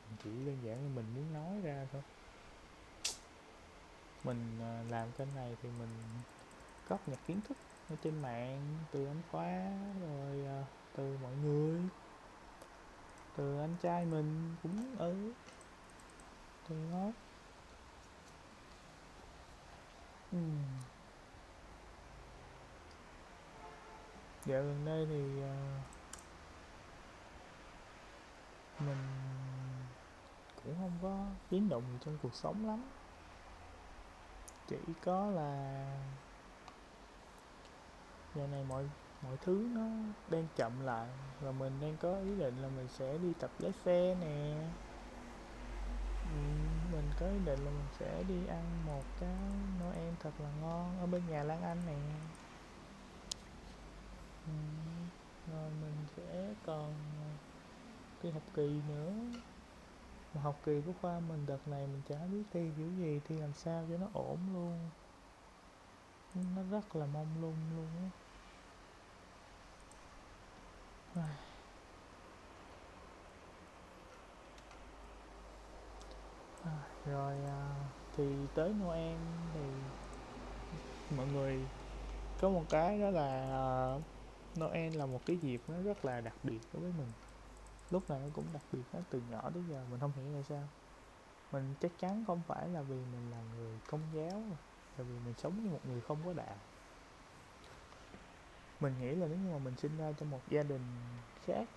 Mình 0.08 0.16
chỉ 0.24 0.30
đơn 0.30 0.58
giản 0.62 0.76
là 0.76 0.90
mình 0.94 1.06
muốn 1.14 1.32
nói 1.34 1.60
ra 1.62 1.86
thôi. 1.92 2.02
Mình 4.24 4.58
à, 4.60 4.82
làm 4.90 5.08
kênh 5.18 5.34
này 5.34 5.56
thì 5.62 5.68
mình 5.78 5.88
góp 6.88 7.08
nhặt 7.08 7.18
kiến 7.26 7.40
thức 7.48 7.56
ở 7.90 7.96
trên 8.02 8.22
mạng, 8.22 8.78
từ 8.92 9.06
anh 9.06 9.22
khóa 9.30 9.72
rồi 10.00 10.46
à, 10.46 10.64
từ 10.96 11.18
mọi 11.22 11.32
người, 11.44 11.80
từ 13.36 13.60
anh 13.60 13.76
trai 13.82 14.04
mình 14.04 14.54
cũng 14.62 14.96
ừ 14.98 15.32
từ 16.68 16.76
nó 16.92 17.10
Dạo 24.46 24.62
gần 24.62 24.82
đây 24.84 25.06
thì 25.06 25.22
uh, 25.42 25.48
mình 28.80 28.96
cũng 30.64 30.74
không 30.80 30.92
có 31.02 31.26
biến 31.50 31.68
động 31.68 31.82
gì 31.92 31.98
trong 32.04 32.18
cuộc 32.22 32.34
sống 32.34 32.66
lắm. 32.66 32.82
Chỉ 34.68 34.76
có 35.04 35.26
là 35.26 35.84
giờ 38.34 38.46
này 38.46 38.64
mọi 38.68 38.84
mọi 39.22 39.36
thứ 39.36 39.68
nó 39.74 39.86
đang 40.30 40.46
chậm 40.56 40.84
lại 40.84 41.08
và 41.40 41.52
mình 41.52 41.80
đang 41.80 41.96
có 41.96 42.18
ý 42.18 42.34
định 42.38 42.62
là 42.62 42.68
mình 42.68 42.88
sẽ 42.88 43.18
đi 43.18 43.32
tập 43.38 43.50
lái 43.58 43.72
xe 43.72 44.16
nè. 44.20 44.68
Ừm, 46.32 46.65
có 47.16 47.26
ý 47.26 47.38
định 47.38 47.64
là 47.64 47.70
mình 47.70 47.88
sẽ 47.98 48.22
đi 48.28 48.46
ăn 48.46 48.86
một 48.86 49.04
cái 49.20 49.36
Noel 49.80 50.14
thật 50.20 50.40
là 50.40 50.50
ngon 50.60 50.98
ở 51.00 51.06
bên 51.06 51.22
nhà 51.30 51.42
Lan 51.42 51.62
Anh 51.62 51.86
nè. 51.86 51.96
Rồi 55.52 55.70
mình 55.80 56.06
sẽ 56.16 56.54
còn 56.66 56.94
ờ, 57.20 57.30
cái 58.22 58.32
học 58.32 58.42
kỳ 58.54 58.82
nữa. 58.88 59.12
Mà 60.34 60.42
học 60.42 60.60
kỳ 60.64 60.80
của 60.86 60.92
khoa 61.00 61.20
mình 61.20 61.46
đợt 61.46 61.68
này 61.68 61.86
mình 61.86 62.02
chả 62.08 62.26
biết 62.32 62.42
thi 62.52 62.70
kiểu 62.76 62.90
gì, 62.98 63.20
thi 63.28 63.38
làm 63.38 63.52
sao 63.54 63.84
cho 63.90 63.96
nó 63.98 64.06
ổn 64.12 64.38
luôn. 64.52 64.90
Nó 66.34 66.62
rất 66.70 66.96
là 66.96 67.06
mông 67.06 67.40
lung 67.40 67.56
luôn 67.76 67.88
á. 68.02 68.10
Rồi 77.06 77.34
à, 77.46 77.74
thì 78.16 78.24
tới 78.54 78.74
Noel 78.82 79.16
thì 79.54 79.60
mọi 81.16 81.26
người 81.26 81.60
có 82.40 82.48
một 82.48 82.64
cái 82.70 83.00
đó 83.00 83.10
là 83.10 83.44
à, 83.50 83.66
Noel 84.60 84.96
là 84.96 85.06
một 85.06 85.20
cái 85.26 85.36
dịp 85.36 85.60
nó 85.68 85.82
rất 85.82 86.04
là 86.04 86.20
đặc 86.20 86.34
biệt 86.42 86.60
đối 86.72 86.82
với 86.82 86.92
mình. 86.98 87.12
Lúc 87.90 88.10
nào 88.10 88.18
nó 88.18 88.26
cũng 88.34 88.44
đặc 88.52 88.62
biệt 88.72 88.82
hết 88.92 89.00
từ 89.10 89.22
nhỏ 89.30 89.50
đến 89.54 89.64
giờ 89.70 89.84
mình 89.90 90.00
không 90.00 90.12
hiểu 90.16 90.36
là 90.36 90.42
sao. 90.42 90.62
Mình 91.52 91.74
chắc 91.80 91.92
chắn 91.98 92.24
không 92.26 92.42
phải 92.46 92.68
là 92.68 92.82
vì 92.82 92.96
mình 92.96 93.30
là 93.30 93.38
người 93.56 93.78
công 93.90 94.00
giáo 94.12 94.42
là 94.98 95.04
vì 95.04 95.18
mình 95.24 95.34
sống 95.38 95.64
như 95.64 95.70
một 95.70 95.80
người 95.88 96.00
không 96.00 96.18
có 96.24 96.32
đạo. 96.32 96.56
Mình 98.80 98.94
nghĩ 99.00 99.14
là 99.14 99.26
nếu 99.26 99.38
như 99.38 99.52
mà 99.52 99.58
mình 99.58 99.76
sinh 99.76 99.98
ra 99.98 100.12
trong 100.12 100.30
một 100.30 100.40
gia 100.48 100.62
đình 100.62 100.82
khác 101.46 101.68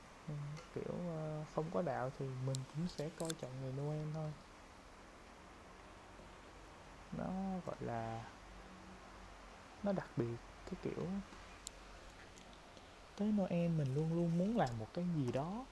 kiểu 0.76 0.94
à, 1.18 1.46
không 1.56 1.66
có 1.74 1.82
đạo 1.82 2.12
thì 2.20 2.26
mình 2.46 2.58
cũng 2.76 2.88
sẽ 2.88 3.10
coi 3.20 3.30
trọng 3.42 3.52
ngày 3.62 3.72
Noel 3.78 4.08
thôi 4.14 4.32
nó 7.18 7.60
gọi 7.66 7.76
là 7.80 8.30
nó 9.84 9.92
đặc 9.92 10.10
biệt 10.18 10.38
cái 10.66 10.76
kiểu 10.82 11.08
tới 13.18 13.32
Noel 13.32 13.70
mình 13.70 13.96
luôn 13.96 14.14
luôn 14.14 14.38
muốn 14.38 14.58
làm 14.58 14.70
một 14.80 14.88
cái 14.94 15.06
gì 15.16 15.32
đó. 15.32 15.66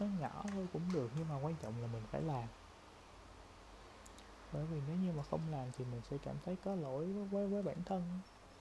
Nó 0.00 0.06
nhỏ 0.06 0.44
thôi 0.52 0.66
cũng 0.72 0.82
được 0.92 1.10
nhưng 1.16 1.28
mà 1.28 1.36
quan 1.36 1.54
trọng 1.56 1.80
là 1.80 1.86
mình 1.86 2.02
phải 2.10 2.22
làm. 2.22 2.48
Bởi 4.52 4.66
vì 4.66 4.80
nếu 4.86 4.96
như 4.96 5.12
mà 5.12 5.22
không 5.22 5.40
làm 5.50 5.68
thì 5.72 5.84
mình 5.84 6.00
sẽ 6.10 6.18
cảm 6.18 6.36
thấy 6.44 6.56
có 6.64 6.74
lỗi 6.74 7.06
với, 7.30 7.46
với, 7.46 7.62
bản 7.62 7.82
thân 7.84 8.02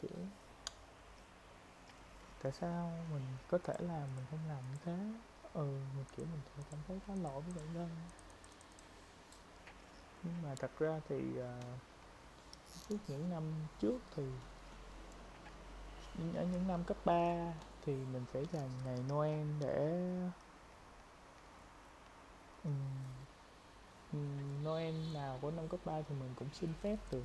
kiểu. 0.02 0.20
Tại 2.44 2.52
sao 2.52 3.06
mình 3.12 3.24
có 3.48 3.58
thể 3.58 3.74
làm 3.80 4.16
mình 4.16 4.26
không 4.32 4.48
làm 4.48 4.64
như 4.72 4.78
thế? 4.86 4.98
Ừ 5.54 5.80
mình 5.96 6.06
kiểu 6.16 6.26
mình 6.26 6.42
sẽ 6.58 6.64
cảm 6.72 6.80
thấy 6.88 7.00
có 7.08 7.16
lỗi 7.16 7.42
với 7.42 7.54
bản 7.56 7.74
thân 7.74 7.90
nhưng 10.28 10.50
mà 10.50 10.56
thật 10.56 10.72
ra 10.80 11.00
thì 11.10 11.40
à, 11.40 11.62
những 13.08 13.30
năm 13.30 13.44
trước 13.80 14.00
thì 14.16 14.24
ở 16.36 16.46
những 16.52 16.68
năm 16.68 16.84
cấp 16.84 16.98
3 17.06 17.54
thì 17.86 17.94
mình 17.94 18.26
sẽ 18.34 18.44
dành 18.54 18.70
ngày 18.86 19.00
Noel 19.10 19.48
để 19.60 20.02
um, 22.64 22.74
Noel 24.64 24.96
nào 25.14 25.38
của 25.42 25.52
năm 25.52 25.68
cấp 25.68 25.80
3 25.86 26.02
thì 26.02 26.16
mình 26.20 26.34
cũng 26.40 26.50
xin 26.54 26.74
phép 26.82 26.98
được. 27.12 27.24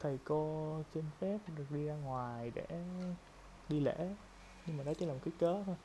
Thầy 0.00 0.18
cô 0.24 0.82
xin 0.94 1.04
phép 1.20 1.38
được 1.56 1.66
đi 1.70 1.84
ra 1.84 1.94
ngoài 1.94 2.52
để 2.54 2.66
đi 3.68 3.80
lễ 3.80 4.14
nhưng 4.66 4.76
mà 4.76 4.84
đó 4.84 4.92
chỉ 4.98 5.06
là 5.06 5.12
một 5.12 5.20
cái 5.24 5.32
cớ 5.38 5.62
thôi. 5.66 5.76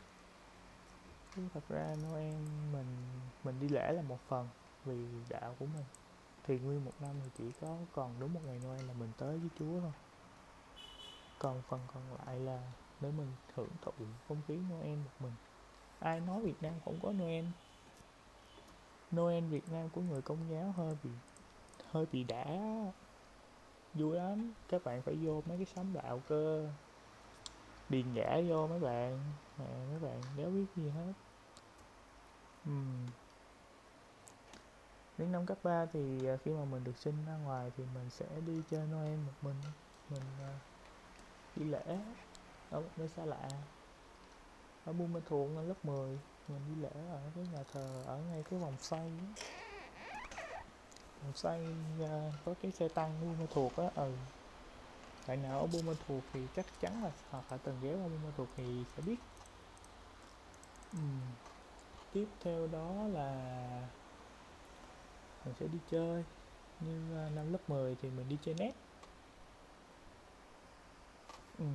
Chứ 1.36 1.42
thật 1.54 1.64
ra 1.70 1.96
Noel 2.04 2.34
mình 2.74 2.86
mình 3.44 3.60
đi 3.60 3.70
lễ 3.70 3.92
là 3.92 4.02
một 4.02 4.20
phần 4.28 4.48
vì 4.96 5.20
đạo 5.30 5.56
của 5.60 5.66
mình 5.66 5.86
thì 6.44 6.60
nguyên 6.60 6.86
một 6.86 6.92
năm 7.02 7.16
thì 7.24 7.30
chỉ 7.38 7.52
có 7.62 7.78
còn 7.94 8.16
đúng 8.20 8.34
một 8.34 8.40
ngày 8.46 8.60
Noel 8.66 8.86
là 8.86 8.94
mình 8.94 9.12
tới 9.18 9.38
với 9.38 9.50
Chúa 9.60 9.80
thôi. 9.80 9.92
Còn 11.40 11.62
phần 11.70 11.80
còn 11.94 12.04
lại 12.26 12.40
là 12.40 12.62
để 13.02 13.12
mình 13.12 13.32
hưởng 13.56 13.70
thụ 13.82 13.92
không 14.28 14.42
khí 14.48 14.56
Noel 14.56 14.96
một 14.96 15.12
mình. 15.20 15.34
Ai 16.00 16.20
nói 16.20 16.42
Việt 16.42 16.64
Nam 16.64 16.74
không 16.86 17.00
có 17.04 17.12
Noel? 17.12 17.46
Noel 19.16 19.44
Việt 19.44 19.70
Nam 19.72 19.90
của 19.90 20.02
người 20.02 20.22
công 20.22 20.38
giáo 20.52 20.74
hơi 20.78 20.98
bị 21.04 21.10
hơi 21.92 22.06
bị 22.12 22.24
đã 22.24 22.46
vui 23.94 24.16
lắm. 24.16 24.54
Các 24.70 24.84
bạn 24.84 25.02
phải 25.02 25.16
vô 25.16 25.44
mấy 25.46 25.58
cái 25.58 25.66
xóm 25.66 25.94
đạo 25.94 26.22
cơ. 26.28 26.70
Điền 27.90 28.14
giả 28.14 28.42
vô 28.48 28.68
mấy 28.68 28.80
bạn 28.80 29.20
mẹ 29.60 29.66
mấy 29.92 30.00
bạn 30.00 30.22
đéo 30.38 30.50
biết 30.50 30.66
gì 30.76 30.90
hết. 30.90 31.14
Uhm 32.70 33.08
đến 35.18 35.32
năm 35.32 35.46
cấp 35.46 35.58
3 35.64 35.86
thì 35.94 36.28
à, 36.28 36.38
khi 36.46 36.52
mà 36.52 36.66
mình 36.66 36.84
được 36.84 36.98
sinh 36.98 37.26
ra 37.28 37.38
ngoài 37.38 37.72
thì 37.78 37.84
mình 37.96 38.10
sẽ 38.10 38.26
đi 38.46 38.62
chơi 38.72 38.88
Noel 38.88 39.18
một 39.18 39.34
mình. 39.42 39.62
Mình 40.10 40.22
à, 40.42 40.54
đi 41.56 41.66
lễ. 41.66 42.00
Ở 42.70 42.82
một 42.82 42.90
nơi 42.98 43.08
xa 43.08 43.26
lạ. 43.26 43.50
Ở 44.86 44.94
Buôn 44.94 45.14
Ma 45.14 45.20
Thuột 45.30 45.50
năm 45.50 45.68
lớp 45.68 45.86
10 45.86 46.20
mình 46.48 46.62
đi 46.68 46.82
lễ 46.82 47.08
ở 47.12 47.22
cái 47.36 47.44
nhà 47.54 47.64
thờ 47.74 48.04
ở 48.06 48.18
ngay 48.18 48.44
cái 48.50 48.60
vòng 48.60 48.74
xoay 48.82 49.12
vòng 51.24 51.34
xoay 51.36 51.66
à, 52.02 52.32
có 52.46 52.54
cái 52.62 52.72
xe 52.72 52.88
tăng 52.88 53.22
Buôn 53.22 53.40
Ma 53.40 53.46
Thuột 53.54 53.76
á 53.78 53.90
ừ. 53.96 54.12
Bạn 55.28 55.44
nào 55.44 55.60
ở 55.60 55.68
Buôn 55.68 55.86
Ma 55.86 55.94
Thuột 56.08 56.24
thì 56.34 56.40
chắc 56.56 56.66
chắn 56.82 57.04
là 57.04 57.12
hoặc 57.30 57.44
là 57.52 57.58
từng 57.58 57.78
ghé 57.82 57.94
qua 57.94 58.08
Buôn 58.08 58.24
Ma 58.24 58.30
Thuột 58.38 58.50
thì 58.58 58.84
sẽ 58.96 59.04
biết. 59.06 59.20
Ừ. 60.94 61.00
tiếp 62.14 62.28
theo 62.44 62.68
đó 62.68 63.08
là 63.14 63.88
mình 65.48 65.56
sẽ 65.60 65.68
đi 65.68 65.80
chơi. 65.92 66.24
Như 66.80 67.16
à, 67.18 67.30
năm 67.30 67.52
lớp 67.52 67.70
10 67.70 67.96
thì 67.96 68.10
mình 68.10 68.30
đi 68.30 68.38
chơi 68.42 68.56
net. 68.56 68.74
Ừ. 71.58 71.66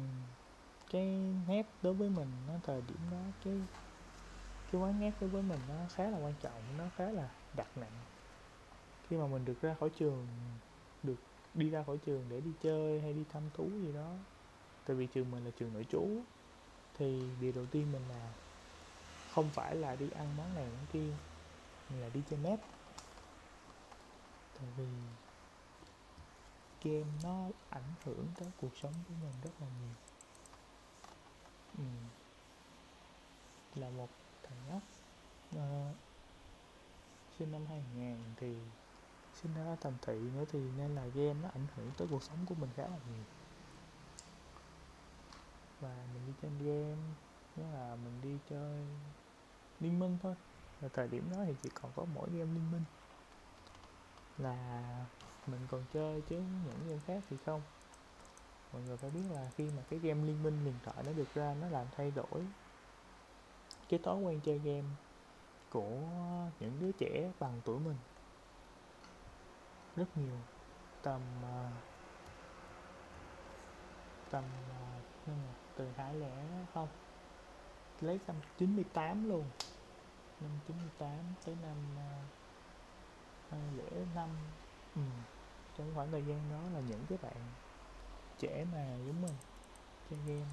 cái 0.90 1.06
net 1.48 1.66
đối 1.82 1.94
với 1.94 2.10
mình 2.10 2.28
nó 2.46 2.54
thời 2.62 2.82
điểm 2.82 3.10
đó, 3.10 3.22
cái 3.44 3.66
cái 4.72 4.80
quán 4.80 4.98
net 5.00 5.12
đối 5.20 5.30
với 5.30 5.42
mình 5.42 5.60
nó 5.68 5.86
khá 5.94 6.10
là 6.10 6.18
quan 6.18 6.34
trọng, 6.40 6.76
nó 6.76 6.90
khá 6.96 7.10
là 7.12 7.30
đặc 7.56 7.76
nặng. 7.76 7.92
Khi 9.02 9.16
mà 9.16 9.26
mình 9.26 9.44
được 9.44 9.60
ra 9.60 9.74
khỏi 9.74 9.90
trường, 9.90 10.26
được 11.02 11.16
đi 11.54 11.70
ra 11.70 11.82
khỏi 11.82 11.98
trường 11.98 12.28
để 12.28 12.40
đi 12.40 12.52
chơi 12.60 13.00
hay 13.00 13.12
đi 13.12 13.24
thăm 13.28 13.42
thú 13.54 13.70
gì 13.80 13.92
đó, 13.92 14.16
tại 14.86 14.96
vì 14.96 15.06
trường 15.06 15.30
mình 15.30 15.44
là 15.44 15.50
trường 15.50 15.72
nội 15.72 15.86
trú, 15.90 16.24
thì 16.94 17.30
điều 17.40 17.52
đầu 17.52 17.66
tiên 17.66 17.92
mình 17.92 18.08
làm 18.08 18.32
không 19.28 19.50
phải 19.50 19.76
là 19.76 19.96
đi 19.96 20.10
ăn 20.10 20.36
món 20.36 20.54
này 20.54 20.70
món 20.70 20.86
kia 20.86 21.18
mà 21.90 21.98
là 21.98 22.08
đi 22.10 22.22
chơi 22.30 22.38
net 22.38 22.60
vì 24.76 24.86
game 26.84 27.10
nó 27.22 27.48
ảnh 27.70 27.94
hưởng 28.04 28.26
tới 28.38 28.48
cuộc 28.60 28.76
sống 28.82 28.94
của 29.08 29.14
mình 29.22 29.32
rất 29.42 29.50
là 29.60 29.66
nhiều. 29.80 29.94
Ừ. 31.78 31.84
là 33.80 33.90
một 33.90 34.08
thằng 34.42 34.58
nhóc 34.68 34.82
uh, 35.56 35.96
sinh 37.38 37.52
năm 37.52 37.66
2000 37.66 38.16
thì 38.36 38.56
sinh 39.34 39.54
ra 39.54 39.76
thành 39.80 39.94
thị 40.02 40.14
nữa 40.14 40.44
thì 40.52 40.60
nên 40.78 40.94
là 40.94 41.06
game 41.06 41.34
nó 41.42 41.48
ảnh 41.48 41.66
hưởng 41.76 41.90
tới 41.96 42.08
cuộc 42.10 42.22
sống 42.22 42.38
của 42.48 42.54
mình 42.54 42.70
khá 42.76 42.82
là 42.82 42.98
nhiều. 43.10 43.24
Và 45.80 45.96
mình 46.14 46.22
đi 46.26 46.32
chơi 46.42 46.50
game 46.50 47.02
nghĩa 47.56 47.72
là 47.72 47.96
mình 48.04 48.20
đi 48.22 48.38
chơi 48.50 48.86
liên 49.80 49.98
minh 49.98 50.18
thôi. 50.22 50.34
Và 50.80 50.88
thời 50.92 51.08
điểm 51.08 51.30
đó 51.30 51.36
thì 51.46 51.54
chỉ 51.62 51.70
còn 51.82 51.92
có 51.96 52.04
mỗi 52.14 52.28
game 52.30 52.52
liên 52.52 52.72
minh 52.72 52.84
là 54.42 54.56
mình 55.46 55.60
còn 55.70 55.84
chơi 55.92 56.20
chứ 56.28 56.36
những 56.36 56.88
game 56.88 57.00
khác 57.06 57.22
thì 57.30 57.36
không. 57.46 57.62
Mọi 58.72 58.82
người 58.82 58.96
phải 58.96 59.10
biết 59.10 59.22
là 59.30 59.50
khi 59.56 59.64
mà 59.76 59.82
cái 59.90 59.98
game 59.98 60.24
liên 60.24 60.42
minh 60.42 60.58
huyền 60.62 60.74
thoại 60.84 60.96
nó 61.06 61.12
được 61.12 61.34
ra, 61.34 61.54
nó 61.60 61.68
làm 61.68 61.86
thay 61.96 62.10
đổi 62.10 62.46
cái 63.88 64.00
thói 64.02 64.16
quen 64.16 64.40
chơi 64.44 64.58
game 64.58 64.88
của 65.70 65.90
những 66.60 66.76
đứa 66.80 66.92
trẻ 66.92 67.32
bằng 67.40 67.60
tuổi 67.64 67.78
mình 67.78 67.96
rất 69.96 70.16
nhiều. 70.16 70.36
Tầm 71.02 71.20
à, 71.42 71.70
tầm 74.30 74.44
à, 74.70 75.32
từ 75.76 75.88
hai 75.96 76.14
lẻ 76.14 76.32
không, 76.74 76.88
lấy 78.00 78.20
năm 78.26 78.36
98 78.58 79.28
luôn. 79.28 79.44
Năm 80.40 80.50
98 80.68 81.10
tới 81.44 81.56
năm 81.62 81.76
à, 81.98 82.22
à, 83.52 83.56
hai 83.56 83.76
lẻ 83.76 84.04
năm. 84.14 84.28
Ừ. 84.96 85.02
trong 85.78 85.92
khoảng 85.94 86.10
thời 86.10 86.22
gian 86.22 86.40
đó 86.50 86.60
là 86.74 86.80
những 86.88 87.06
cái 87.08 87.18
bạn 87.22 87.36
trẻ 88.38 88.64
mà 88.72 88.96
giống 89.06 89.22
mình 89.22 89.34
chơi 90.10 90.18
game. 90.26 90.50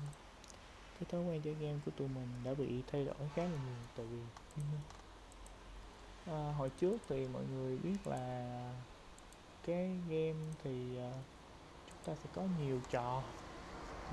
Cái 0.99 1.07
thói 1.11 1.21
quen 1.21 1.41
chơi 1.41 1.53
game 1.53 1.77
của 1.85 1.91
tụi 1.91 2.07
mình 2.07 2.27
đã 2.43 2.53
bị 2.53 2.83
thay 2.91 3.05
đổi 3.05 3.29
khá 3.35 3.43
là 3.43 3.49
nhiều 3.49 3.75
tại 3.95 4.05
vì 4.05 4.19
à, 6.25 6.53
hồi 6.57 6.69
trước 6.69 6.97
thì 7.09 7.27
mọi 7.27 7.43
người 7.53 7.77
biết 7.77 7.97
là 8.05 8.73
cái 9.65 9.99
game 10.09 10.53
thì 10.63 10.97
à, 10.97 11.11
chúng 11.87 11.97
ta 12.05 12.13
sẽ 12.23 12.29
có 12.33 12.41
nhiều 12.59 12.79
trò. 12.89 13.23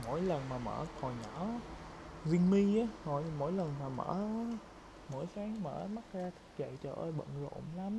Mỗi 0.05 0.23
lần 0.23 0.49
mà 0.49 0.59
mở 0.59 0.85
hồi 1.01 1.13
nhỏ 1.23 1.47
riêng 2.25 2.51
Mi 2.51 2.81
á 2.81 2.87
hồi 3.05 3.25
mỗi 3.39 3.53
lần 3.53 3.75
mà 3.81 3.89
mở 3.89 4.17
mỗi 5.09 5.27
sáng 5.35 5.63
mở 5.63 5.87
mắt 5.87 6.03
ra 6.13 6.31
thức 6.31 6.59
dậy 6.59 6.79
trời 6.83 6.93
ơi 6.97 7.13
bận 7.13 7.29
rộn 7.43 7.63
lắm 7.77 7.97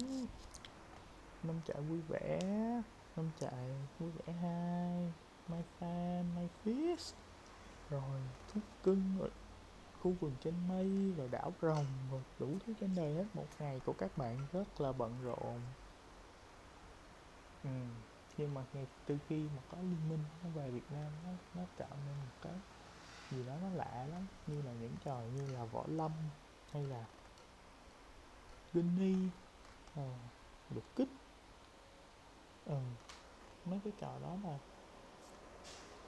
năm 1.47 1.61
chạy 1.65 1.81
vui 1.81 2.01
vẻ. 2.01 2.39
Năm 3.15 3.31
chạy 3.39 3.87
vui 3.99 4.11
vẻ 4.11 4.33
hai. 4.33 5.13
My 5.47 5.57
fan 5.79 6.23
my 6.35 6.47
fish 6.63 7.13
rồi 7.89 8.21
thú 8.47 8.61
cưng 8.83 9.17
rồi 9.19 9.31
khu 10.01 10.11
vườn 10.11 10.37
trên 10.41 10.67
mây 10.67 11.13
rồi 11.17 11.27
đảo 11.31 11.53
rồng 11.61 11.85
rồi 12.11 12.21
đủ 12.39 12.59
thứ 12.65 12.73
trên 12.79 12.95
đời 12.95 13.13
hết. 13.13 13.25
Một 13.33 13.47
ngày 13.59 13.79
của 13.85 13.93
các 13.93 14.17
bạn 14.17 14.37
rất 14.51 14.81
là 14.81 14.91
bận 14.91 15.21
rộn. 15.21 15.59
Ừ. 17.63 17.69
nhưng 18.37 18.53
mà 18.53 18.65
ngày 18.73 18.87
từ 19.05 19.17
khi 19.27 19.49
mà 19.55 19.61
có 19.69 19.77
liên 19.81 20.09
minh 20.09 20.19
nó 20.43 20.49
về 20.49 20.71
Việt 20.71 20.91
Nam 20.91 21.11
nó 21.23 21.29
nó 21.53 21.67
tạo 21.77 21.97
nên 22.05 22.15
một 22.25 22.31
cái 22.41 22.61
gì 23.31 23.43
đó 23.43 23.57
nó 23.61 23.69
lạ 23.69 24.07
lắm. 24.09 24.27
Như 24.47 24.61
là 24.61 24.73
những 24.73 24.97
trò 25.05 25.21
như 25.21 25.47
là 25.47 25.65
võ 25.65 25.83
lâm 25.87 26.11
hay 26.71 26.83
là 26.87 27.05
Gunny 28.73 29.31
à, 29.95 30.03
ờ, 30.03 30.03
đột 30.69 30.95
kích 30.95 31.09
ừ. 32.67 32.77
mấy 33.65 33.79
cái 33.83 33.93
trò 34.01 34.11
đó 34.21 34.37
là 34.43 34.57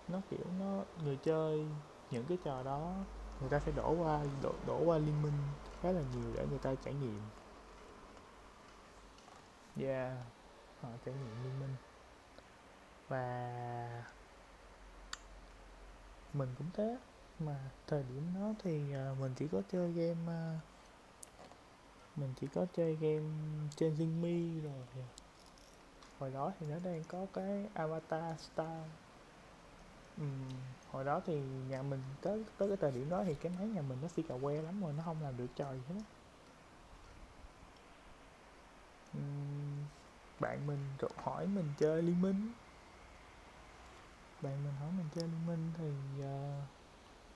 nó 0.08 0.22
kiểu 0.30 0.46
nó 0.60 0.84
người 1.04 1.18
chơi 1.24 1.66
những 2.12 2.26
cái 2.30 2.38
trò 2.44 2.64
đó 2.64 2.94
người 3.42 3.50
ta 3.50 3.60
sẽ 3.60 3.72
đổ 3.72 3.96
qua 4.00 4.24
đổ, 4.44 4.54
đổ 4.68 4.84
qua 4.86 4.98
liên 4.98 5.22
minh 5.24 5.34
khá 5.82 5.92
là 5.92 6.02
nhiều 6.02 6.34
để 6.36 6.46
người 6.50 6.60
ta 6.60 6.76
trải 6.86 6.94
nghiệm. 6.94 7.22
Yeah 9.78 10.18
họ 10.82 10.90
trải 11.06 11.16
nghiệm 11.16 11.44
liên 11.44 11.60
minh. 11.60 11.76
Và 13.08 14.04
mình 16.34 16.50
cũng 16.58 16.68
thế 16.74 16.98
mà 17.40 17.72
thời 17.88 18.04
điểm 18.04 18.24
đó 18.36 18.54
thì 18.64 18.94
ờ, 18.94 19.16
mình 19.20 19.32
chỉ 19.36 19.48
có 19.52 19.62
chơi 19.72 19.92
game 19.92 20.26
ờ, 20.28 20.56
mình 22.16 22.34
chỉ 22.42 22.48
có 22.48 22.66
chơi 22.76 22.96
game 22.96 23.30
trên 23.76 23.96
Zing 23.96 24.62
rồi 24.64 25.06
hồi 26.20 26.32
đó 26.32 26.54
thì 26.60 26.66
nó 26.68 26.80
đang 26.84 27.04
có 27.04 27.26
cái 27.34 27.70
Avatar 27.74 28.40
Star. 28.40 28.82
Uhm, 30.22 30.50
hồi 30.88 31.04
đó 31.04 31.22
thì 31.26 31.42
nhà 31.42 31.82
mình 31.82 32.00
tới 32.22 32.44
tới 32.58 32.68
cái 32.68 32.78
thời 32.82 32.92
điểm 32.92 33.10
đó 33.10 33.24
thì 33.24 33.36
cái 33.36 33.52
máy 33.58 33.68
nhà 33.68 33.82
mình 33.82 33.98
nó 34.02 34.08
xì 34.08 34.24
cà 34.24 34.36
que 34.42 34.62
lắm 34.62 34.82
rồi 34.82 34.94
nó 34.94 35.04
không 35.04 35.22
làm 35.22 35.38
được 35.38 35.48
trò 35.56 35.74
gì 35.74 35.82
hết 35.90 36.02
uhm, 39.18 39.86
bạn 40.40 40.68
mình 40.68 40.80
rồi 41.00 41.12
hỏi 41.16 41.48
mình 41.48 41.74
chơi 41.78 42.02
liên 42.02 42.22
minh. 42.22 42.52
Bạn 44.42 44.64
mình 44.64 44.74
hỏi 44.74 44.92
mình 44.98 45.10
chơi 45.16 45.28
liên 45.28 45.46
minh 45.46 45.74
thì 45.78 46.24
uh, 46.24 46.64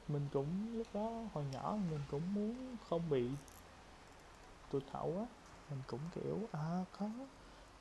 mình 0.10 0.30
cũng 0.34 0.78
lúc 0.78 0.88
đó 0.94 1.30
hồi 1.34 1.46
nhỏ 1.46 1.78
mình 1.90 2.02
cũng 2.08 2.34
muốn 2.34 2.78
không 2.90 3.10
bị 3.10 3.30
tụt 4.70 4.84
hậu 4.92 5.18
á. 5.20 5.26
Mình 5.70 5.80
cũng 5.88 6.00
kiểu 6.16 6.50
à 6.52 6.86
có 6.92 7.10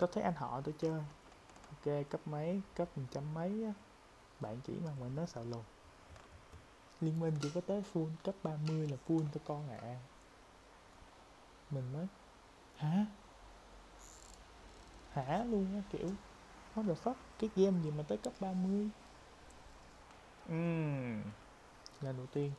có 0.02 0.08
thấy 0.12 0.22
anh 0.22 0.34
họ 0.36 0.60
tôi 0.64 0.74
chơi 0.78 1.00
ok 1.70 2.10
cấp 2.10 2.20
mấy 2.24 2.60
cấp 2.74 2.98
một 2.98 3.04
trăm 3.10 3.34
mấy 3.34 3.64
á. 3.64 3.72
Bạn 4.40 4.60
chỉ 4.64 4.72
mà 4.84 4.90
mình 5.00 5.16
nó 5.16 5.26
sợ 5.26 5.44
lùn 5.44 5.62
liên 7.00 7.20
minh 7.20 7.34
chỉ 7.42 7.50
có 7.54 7.60
tới 7.60 7.82
full 7.92 8.08
cấp 8.24 8.34
30 8.42 8.88
là 8.88 8.96
full 9.08 9.24
cho 9.34 9.40
con 9.44 9.70
ạ. 9.70 9.78
À. 9.82 9.96
mình 11.70 11.92
mới 11.92 12.06
hả? 12.76 13.06
Hả? 15.12 15.44
luôn 15.44 15.66
á 15.74 15.82
kiểu 15.90 16.08
what 16.74 16.86
the 16.86 16.94
fuck? 17.04 17.14
Cái 17.38 17.50
game 17.56 17.82
gì 17.82 17.90
mà 17.90 18.02
tới 18.08 18.18
cấp 18.18 18.32
30 18.40 18.88
uhm. 20.48 21.22
lần 22.00 22.16
đầu 22.16 22.26
tiên. 22.32 22.52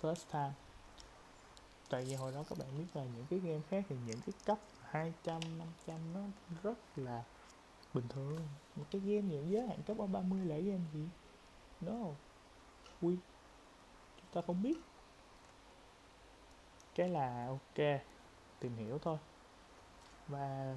First 0.00 0.24
time. 0.32 0.52
Tại 1.90 2.04
vì 2.04 2.14
hồi 2.14 2.32
đó 2.32 2.44
các 2.48 2.58
bạn 2.58 2.68
biết 2.78 2.86
là 2.94 3.04
những 3.04 3.26
cái 3.30 3.38
game 3.38 3.60
khác 3.70 3.84
thì 3.88 3.96
những 4.06 4.20
cái 4.26 4.32
cấp 4.44 4.58
200, 4.90 5.40
500 5.58 6.14
nó 6.14 6.20
rất 6.62 6.78
là 6.96 7.24
bình 7.94 8.08
thường. 8.08 8.48
Một 8.76 8.84
cái 8.90 9.00
game 9.00 9.22
những 9.22 9.50
giới 9.50 9.68
hạn 9.68 9.82
cấp 9.82 9.96
30 10.12 10.46
là 10.46 10.56
game 10.56 10.84
gì? 10.92 11.08
No. 11.80 12.06
Quy. 13.00 13.16
Chúng 14.16 14.30
ta 14.32 14.40
không 14.46 14.62
biết. 14.62 14.78
Cái 16.94 17.08
là 17.08 17.46
ok 17.46 17.86
tìm 18.60 18.76
hiểu 18.76 18.98
thôi. 18.98 19.18
Và 20.28 20.74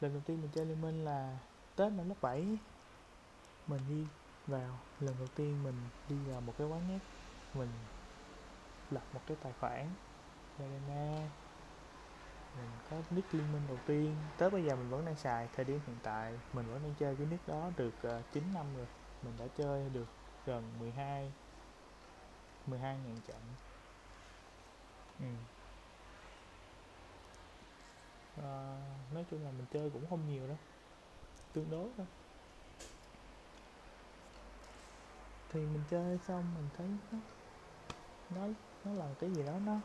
lần 0.00 0.12
đầu 0.12 0.22
tiên 0.26 0.42
mình 0.42 0.50
chơi 0.54 0.66
liên 0.66 0.80
minh 0.80 1.04
là 1.04 1.38
tết 1.76 1.92
năm 1.92 2.08
lớp 2.08 2.14
7 2.20 2.58
mình 3.66 3.80
đi 3.88 4.06
vào 4.46 4.78
lần 5.00 5.14
đầu 5.18 5.28
tiên 5.34 5.62
mình 5.64 5.74
đi 6.08 6.16
vào 6.16 6.40
một 6.40 6.54
cái 6.58 6.66
quán 6.66 6.88
nhé 6.88 6.98
mình 7.54 7.68
lập 8.90 9.02
một 9.14 9.20
cái 9.26 9.36
tài 9.42 9.52
khoản. 9.52 9.90
Garena 10.58 11.30
mình 12.56 12.70
có 12.90 12.96
nick 13.10 13.34
liên 13.34 13.52
minh 13.52 13.62
đầu 13.68 13.78
tiên. 13.86 14.16
Tới 14.38 14.50
bây 14.50 14.64
giờ 14.64 14.76
mình 14.76 14.90
vẫn 14.90 15.04
đang 15.04 15.16
xài. 15.16 15.48
Thời 15.56 15.64
điểm 15.64 15.80
hiện 15.86 15.96
tại 16.02 16.32
mình 16.52 16.66
vẫn 16.66 16.82
đang 16.82 16.94
chơi 16.98 17.16
cái 17.16 17.26
nick 17.30 17.48
đó 17.48 17.70
được 17.76 17.94
ờ, 18.02 18.18
uh, 18.18 18.32
9 18.32 18.42
năm 18.54 18.66
rồi. 18.76 18.86
Mình 19.22 19.34
đã 19.38 19.46
chơi 19.56 19.88
được 19.92 20.06
gần 20.46 20.72
12 20.80 21.32
12 22.66 22.98
ngàn 23.06 23.16
trận. 23.26 23.40
Ừ. 25.20 25.26
à, 28.42 28.78
nói 29.14 29.24
chung 29.30 29.44
là 29.44 29.50
mình 29.50 29.66
chơi 29.72 29.90
cũng 29.90 30.06
không 30.10 30.28
nhiều 30.28 30.46
đâu. 30.46 30.56
Tương 31.52 31.70
đối 31.70 31.88
thôi. 31.96 32.06
Thì 35.52 35.60
mình 35.60 35.82
chơi 35.90 36.18
xong 36.26 36.44
mình 36.54 36.68
thấy 36.76 36.86
nó 37.12 37.18
nó 38.30 38.48
nó 38.84 38.92
là 38.92 39.14
cái 39.20 39.30
gì 39.30 39.42
đó 39.42 39.52
nó 39.66 39.80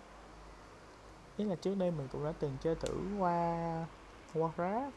ý 1.37 1.45
là 1.45 1.55
trước 1.55 1.77
đây 1.77 1.91
mình 1.91 2.07
cũng 2.11 2.23
đã 2.23 2.33
từng 2.39 2.57
chơi 2.61 2.75
thử 2.75 3.17
qua 3.19 3.85
Warcraft. 4.33 4.91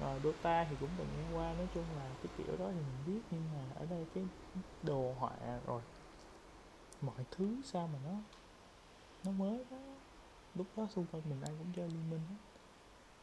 Rồi 0.00 0.20
Dota 0.24 0.66
thì 0.70 0.76
cũng 0.80 0.88
từng 0.98 1.08
nghe 1.16 1.38
qua 1.38 1.52
nói 1.52 1.68
chung 1.74 1.84
là 1.96 2.08
cái 2.22 2.32
kiểu 2.38 2.56
đó 2.58 2.66
thì 2.68 2.80
mình 2.80 3.04
biết 3.06 3.20
nhưng 3.30 3.42
mà 3.54 3.74
ở 3.74 3.86
đây 3.90 4.06
cái 4.14 4.24
đồ 4.82 5.14
họa 5.18 5.30
rồi 5.66 5.82
mọi 7.02 7.24
thứ 7.30 7.56
sao 7.64 7.88
mà 7.92 7.98
nó 8.04 8.14
nó 9.24 9.30
mới 9.30 9.64
đó 9.70 9.76
lúc 10.54 10.66
đó 10.76 10.86
xung 10.90 11.06
quanh 11.12 11.22
mình 11.30 11.40
ai 11.42 11.54
cũng 11.58 11.72
chơi 11.76 11.88
liên 11.88 12.10
minh 12.10 12.20
hết. 12.30 12.36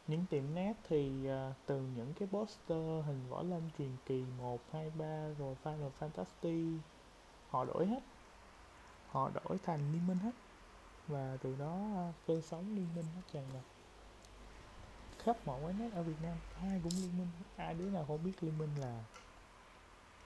Những 0.06 0.24
tiệm 0.30 0.54
nét 0.54 0.72
thì 0.88 1.28
uh, 1.28 1.56
từ 1.66 1.80
những 1.96 2.12
cái 2.18 2.28
poster 2.32 3.06
hình 3.06 3.20
võ 3.28 3.42
lâm 3.42 3.60
truyền 3.78 3.90
kỳ 4.06 4.24
1, 4.38 4.60
2, 4.72 4.90
3 4.98 5.28
rồi 5.38 5.56
Final 5.64 5.90
Fantasy 6.00 6.78
họ 7.50 7.64
đổi 7.64 7.86
hết. 7.86 8.02
Họ 9.10 9.30
đổi 9.34 9.58
thành 9.64 9.92
liên 9.92 10.06
minh 10.06 10.18
hết 10.18 10.30
và 11.08 11.36
từ 11.42 11.56
đó 11.58 11.78
cơn 12.26 12.36
ờ, 12.36 12.42
sóng 12.42 12.76
liên 12.76 12.88
minh 12.94 13.06
nó 13.16 13.22
tràn 13.32 13.44
ngập 13.52 13.62
khắp 15.24 15.36
mọi 15.44 15.60
quán 15.62 15.78
nét 15.78 15.90
ở 15.94 16.02
Việt 16.02 16.22
Nam 16.22 16.36
ai 16.60 16.80
cũng 16.82 16.92
liên 16.96 17.18
minh 17.18 17.28
ai 17.56 17.74
đứa 17.74 17.90
nào 17.90 18.04
không 18.08 18.24
biết 18.24 18.32
liên 18.40 18.58
minh 18.58 18.70
là 18.78 19.04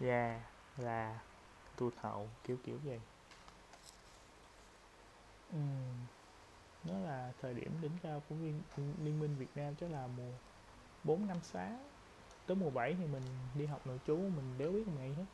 già 0.01 0.31
yeah, 0.31 0.41
là 0.77 1.21
tụt 1.77 1.95
hậu 1.97 2.29
kiểu 2.45 2.57
kiểu 2.65 2.79
vậy. 2.85 3.01
Uhm, 5.57 6.07
nó 6.85 6.99
là 6.99 7.33
thời 7.43 7.55
điểm 7.55 7.73
đỉnh 7.83 7.99
cao 8.03 8.23
của 8.29 8.35
liên, 8.35 8.63
liên 8.77 9.21
minh 9.21 9.37
Việt 9.39 9.51
Nam 9.55 9.75
chắc 9.81 9.91
là 9.91 10.07
mùa 10.07 10.33
4 11.05 11.27
năm 11.27 11.37
sáng 11.43 11.89
tới 12.47 12.57
mùa 12.57 12.71
7 12.71 12.95
thì 12.95 13.07
mình 13.07 13.23
đi 13.55 13.67
học 13.67 13.87
nội 13.87 13.99
trú 14.07 14.17
mình 14.17 14.59
đéo 14.59 14.73
biết 14.73 14.89
mày 14.99 15.15
hết. 15.15 15.25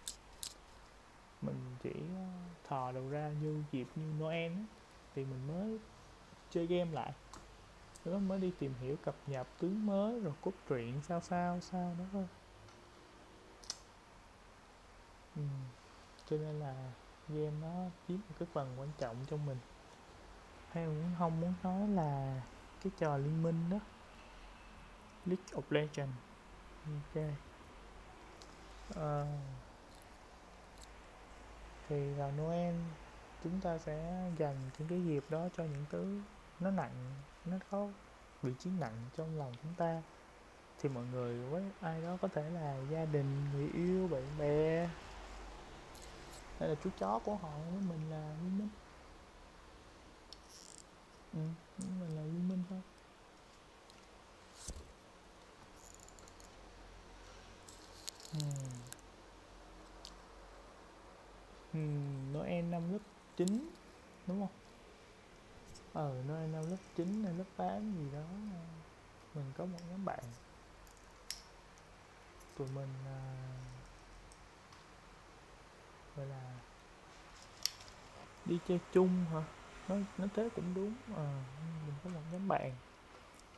Mình 1.42 1.76
chỉ 1.82 1.92
ờ, 2.16 2.26
thò 2.68 2.92
đầu 2.92 3.08
ra 3.08 3.30
như 3.42 3.62
dịp 3.72 3.86
như 3.96 4.12
Noel 4.18 4.52
ấy 4.52 4.64
thì 5.14 5.24
mình 5.24 5.48
mới 5.48 5.78
chơi 6.50 6.66
game 6.66 6.92
lại. 6.92 7.12
Lúc 8.04 8.14
đó 8.14 8.18
mới 8.18 8.38
đi 8.38 8.52
tìm 8.58 8.74
hiểu 8.80 8.96
cập 9.04 9.14
nhật 9.26 9.46
tướng 9.58 9.86
mới 9.86 10.20
rồi 10.20 10.32
cốt 10.40 10.52
truyện 10.68 11.00
sao 11.08 11.20
sao 11.20 11.60
sao 11.60 11.94
đó 11.98 12.04
thôi. 12.12 12.26
Ừ. 15.36 15.42
cho 16.30 16.36
nên 16.36 16.60
là 16.60 16.74
game 17.28 17.50
nó 17.62 17.90
chiếm 18.08 18.16
một 18.16 18.34
cái 18.38 18.48
phần 18.52 18.74
quan 18.78 18.88
trọng 18.98 19.16
trong 19.26 19.46
mình. 19.46 19.58
Hay 20.70 20.86
muốn 20.86 21.10
không 21.18 21.40
muốn 21.40 21.54
nói 21.62 21.88
là 21.88 22.42
cái 22.82 22.92
trò 22.98 23.16
liên 23.16 23.42
minh 23.42 23.70
đó. 23.70 23.78
League 25.26 25.44
of 25.52 25.62
Legends. 25.70 26.16
Ok. 26.86 27.22
Ờ, 28.94 29.26
thì 31.88 32.12
vào 32.14 32.32
Noel 32.32 32.74
chúng 33.44 33.60
ta 33.60 33.78
sẽ 33.78 34.30
dành 34.38 34.56
những 34.78 34.88
cái 34.88 35.04
dịp 35.04 35.24
đó 35.30 35.48
cho 35.56 35.64
những 35.64 35.84
thứ 35.90 36.20
nó 36.60 36.70
nặng 36.70 36.94
nó 37.44 37.56
có 37.70 37.88
vị 38.42 38.52
trí 38.58 38.70
nặng 38.80 38.94
trong 39.16 39.38
lòng 39.38 39.52
chúng 39.62 39.74
ta. 39.74 40.02
Thì 40.80 40.88
mọi 40.88 41.04
người 41.12 41.38
với 41.50 41.62
ai 41.80 42.02
đó 42.02 42.16
có 42.22 42.28
thể 42.28 42.50
là 42.50 42.76
gia 42.90 43.04
đình 43.04 43.44
người 43.54 43.68
yêu 43.74 44.08
bạn 44.08 44.24
bè 44.38 44.88
hay 46.58 46.68
là 46.68 46.74
chú 46.84 46.90
chó 46.98 47.18
của 47.24 47.34
họ 47.34 47.50
với 47.72 47.82
mình 47.88 48.10
là 48.10 48.34
duy 48.42 48.48
minh. 48.48 48.68
Ừ, 51.32 51.38
mình 52.00 52.16
là 52.16 52.22
duy 52.22 52.38
minh 52.38 52.62
thôi. 52.70 52.80
Ừ. 58.32 58.38
Ừ, 61.72 61.78
Noel 62.32 62.64
năm 62.64 62.92
lớp 62.92 62.98
9 63.36 63.70
đúng 64.26 64.40
không? 64.40 64.48
Ờ 65.92 66.22
Noel 66.28 66.50
năm 66.50 66.70
lớp 66.70 66.76
9 66.96 67.24
hay 67.24 67.34
lớp 67.34 67.44
8 67.56 67.92
gì 67.92 68.10
đó. 68.12 68.24
Mình 69.34 69.52
có 69.56 69.64
một 69.64 69.78
nhóm 69.90 70.04
bạn. 70.04 70.24
Tụi 72.58 72.68
mình 72.74 72.88
à, 73.06 73.18
gọi 76.16 76.26
là 76.26 76.40
đi 78.44 78.58
chơi 78.68 78.80
chung 78.92 79.24
hả? 79.32 79.42
Nói 79.88 80.04
nói 80.18 80.28
thế 80.34 80.48
cũng 80.56 80.74
đúng. 80.74 80.94
À, 81.16 81.44
mình 81.86 81.94
có 82.04 82.10
một 82.10 82.20
nhóm 82.32 82.48
bạn. 82.48 82.72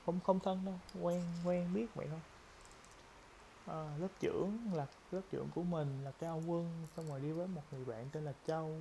Không 0.06 0.20
không 0.20 0.40
thân 0.40 0.64
đâu 0.64 0.74
quen 1.02 1.22
quen 1.44 1.74
biết 1.74 1.86
vậy 1.94 2.06
thôi. 2.10 2.20
À, 3.66 3.96
lớp 3.98 4.08
trưởng 4.20 4.58
là 4.72 4.86
lớp 5.10 5.20
trưởng 5.30 5.48
của 5.54 5.62
mình 5.62 6.04
là 6.04 6.10
cao 6.10 6.42
quân 6.46 6.86
xong 6.96 7.08
rồi 7.08 7.20
đi 7.20 7.32
với 7.32 7.46
một 7.46 7.62
người 7.70 7.84
bạn 7.84 8.08
tên 8.12 8.24
là 8.24 8.32
châu 8.46 8.76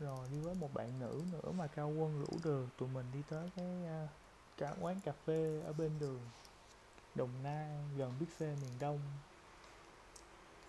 rồi 0.00 0.28
đi 0.30 0.38
với 0.38 0.54
một 0.54 0.74
bạn 0.74 0.98
nữ 1.00 1.22
nữa 1.32 1.50
mà 1.50 1.66
cao 1.66 1.88
quân 1.88 2.24
rủ 2.24 2.38
đường 2.44 2.68
tụi 2.78 2.88
mình 2.88 3.06
đi 3.12 3.22
tới 3.30 3.50
cái 3.56 3.86
à, 3.86 4.02
uh, 4.04 4.10
cả 4.56 4.74
quán 4.80 5.00
cà 5.04 5.12
phê 5.26 5.62
ở 5.66 5.72
bên 5.72 5.90
đường 6.00 6.20
Đồng 7.14 7.30
Nai 7.42 7.68
gần 7.96 8.12
Big 8.20 8.26
C 8.26 8.40
miền 8.40 8.72
Đông. 8.80 9.00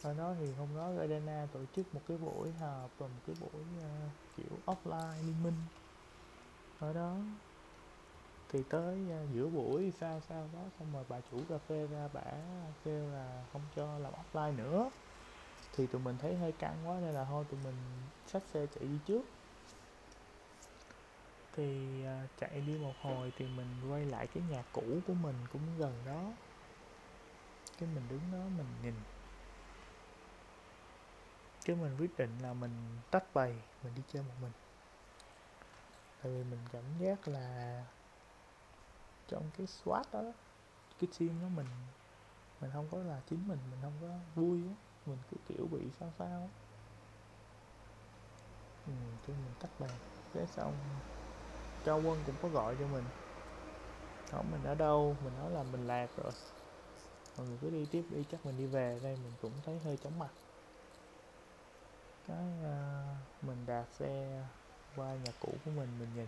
Ở 0.02 0.13
đó 0.13 0.34
thì 0.39 0.54
hôm 0.54 0.68
đó 0.76 0.92
Gardena 0.92 1.48
tổ 1.54 1.60
chức 1.76 1.96
một 1.96 2.02
cái 2.08 2.18
buổi 2.18 2.52
họp 2.52 2.89
và 2.98 3.08
một 3.08 3.22
cái 3.28 3.36
buổi 3.39 3.62
uh, 3.78 4.12
kiểu 4.38 4.58
offline 4.65 5.26
liên 5.26 5.44
minh. 5.44 5.58
Ở 6.80 6.94
đó 6.94 7.15
thì 8.50 8.63
tới 8.70 9.00
uh, 9.24 9.34
giữa 9.34 9.48
buổi 9.48 9.94
sao 10.00 10.22
sao 10.30 10.48
đó 10.54 10.60
xong 10.80 10.94
rồi 10.94 11.04
bà 11.10 11.20
chủ 11.32 11.39
cà 11.50 11.58
phê 11.58 11.88
ra 11.88 12.08
bả 12.13 12.32
kêu 12.86 13.10
là 13.10 13.44
không 13.54 13.62
cho 13.76 14.00
làm 14.00 14.13
offline 14.13 14.56
nữa 14.56 14.89
thì 15.80 15.88
tụi 15.88 16.02
mình 16.02 16.18
thấy 16.18 16.36
hơi 16.36 16.52
căng 16.52 16.78
quá 16.86 17.00
nên 17.02 17.13
là 17.13 17.26
thôi 17.26 17.46
tụi 17.50 17.60
mình 17.63 17.76
xách 18.28 18.44
xe 18.54 18.65
chạy 18.65 18.84
đi 18.84 19.00
trước. 19.06 19.22
Thì 21.56 22.04
à, 22.06 22.28
chạy 22.39 22.62
đi 22.62 22.78
một 22.78 22.94
hồi 23.02 23.32
thì 23.38 23.48
mình 23.48 23.92
quay 23.92 24.06
lại 24.06 24.28
cái 24.28 24.44
nhà 24.50 24.63
cũ 24.74 24.84
của 25.08 25.13
mình 25.13 25.36
cũng 25.54 25.62
gần 25.78 25.94
đó. 26.06 26.32
Cái 27.78 27.89
mình 27.96 28.04
đứng 28.10 28.22
đó 28.32 28.38
mình 28.58 28.68
nhìn. 28.84 28.94
Cái 31.65 31.76
mình 31.76 31.98
quyết 32.00 32.18
định 32.18 32.39
là 32.42 32.54
mình 32.54 32.72
tách 33.12 33.34
bầy 33.34 33.56
mình 33.84 33.94
đi 33.96 34.02
chơi 34.13 34.24
một 34.24 34.36
mình. 34.42 34.52
Tại 36.24 36.32
vì 36.32 36.44
mình 36.44 36.60
cảm 36.72 36.84
giác 37.00 37.28
là 37.28 37.84
trong 39.28 39.44
cái 39.58 39.68
SWAT 39.68 40.04
đó, 40.12 40.24
cái 41.00 41.10
team 41.20 41.42
đó 41.42 41.48
mình 41.56 41.68
mình 42.62 42.72
không 42.74 42.88
có 42.92 42.98
là 42.98 43.22
chính 43.30 43.48
mình 43.48 43.60
mình 43.72 43.80
không 43.82 43.94
có 44.02 44.08
vui 44.36 44.62
á 44.68 44.88
bị 45.72 45.80
sao 46.00 46.10
sao. 46.20 46.50
Ừ, 48.88 48.92
mình 49.28 49.54
tắt 49.60 49.70
bàn. 49.80 49.90
Thế 50.34 50.46
xong 50.46 50.74
cao 51.86 52.02
quân 52.06 52.24
cũng 52.26 52.36
có 52.42 52.50
gọi 52.50 52.76
cho 52.80 52.88
mình. 52.88 53.04
Hỏi 54.32 54.44
mình 54.52 54.64
ở 54.64 54.76
đâu? 54.76 55.16
Mình 55.24 55.34
nói 55.40 55.52
là 55.52 55.64
mình 55.64 55.88
lạc 55.88 56.08
rồi. 56.18 56.32
Mọi 57.38 57.48
người 57.48 57.58
cứ 57.62 57.70
đi 57.70 57.86
tiếp 57.92 58.04
đi 58.10 58.24
chắc 58.32 58.46
mình 58.46 58.58
đi 58.58 58.66
về. 58.66 59.00
Đây 59.04 59.18
mình 59.24 59.34
cũng 59.42 59.52
thấy 59.66 59.80
hơi 59.80 59.98
chóng 59.98 60.20
mặt. 60.20 60.30
Cái 62.28 62.48
uh, 62.60 63.44
mình 63.44 63.66
đạp 63.66 63.86
xe 63.92 64.44
qua 64.96 65.16
nhà 65.16 65.32
cũ 65.40 65.54
của 65.66 65.72
mình 65.72 66.00
mình 66.00 66.10
nhìn 66.16 66.28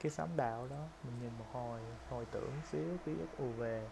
cái 0.00 0.12
sóng 0.12 0.36
đạo 0.36 0.66
đó. 0.70 0.86
Mình 1.04 1.22
nhìn 1.22 1.32
một 1.38 1.44
hồi 1.52 1.80
hồi 2.10 2.26
tưởng 2.30 2.52
xíu 2.72 2.96
ký 3.06 3.12
ức 3.18 3.38
ù 3.38 3.52
về. 3.52 3.88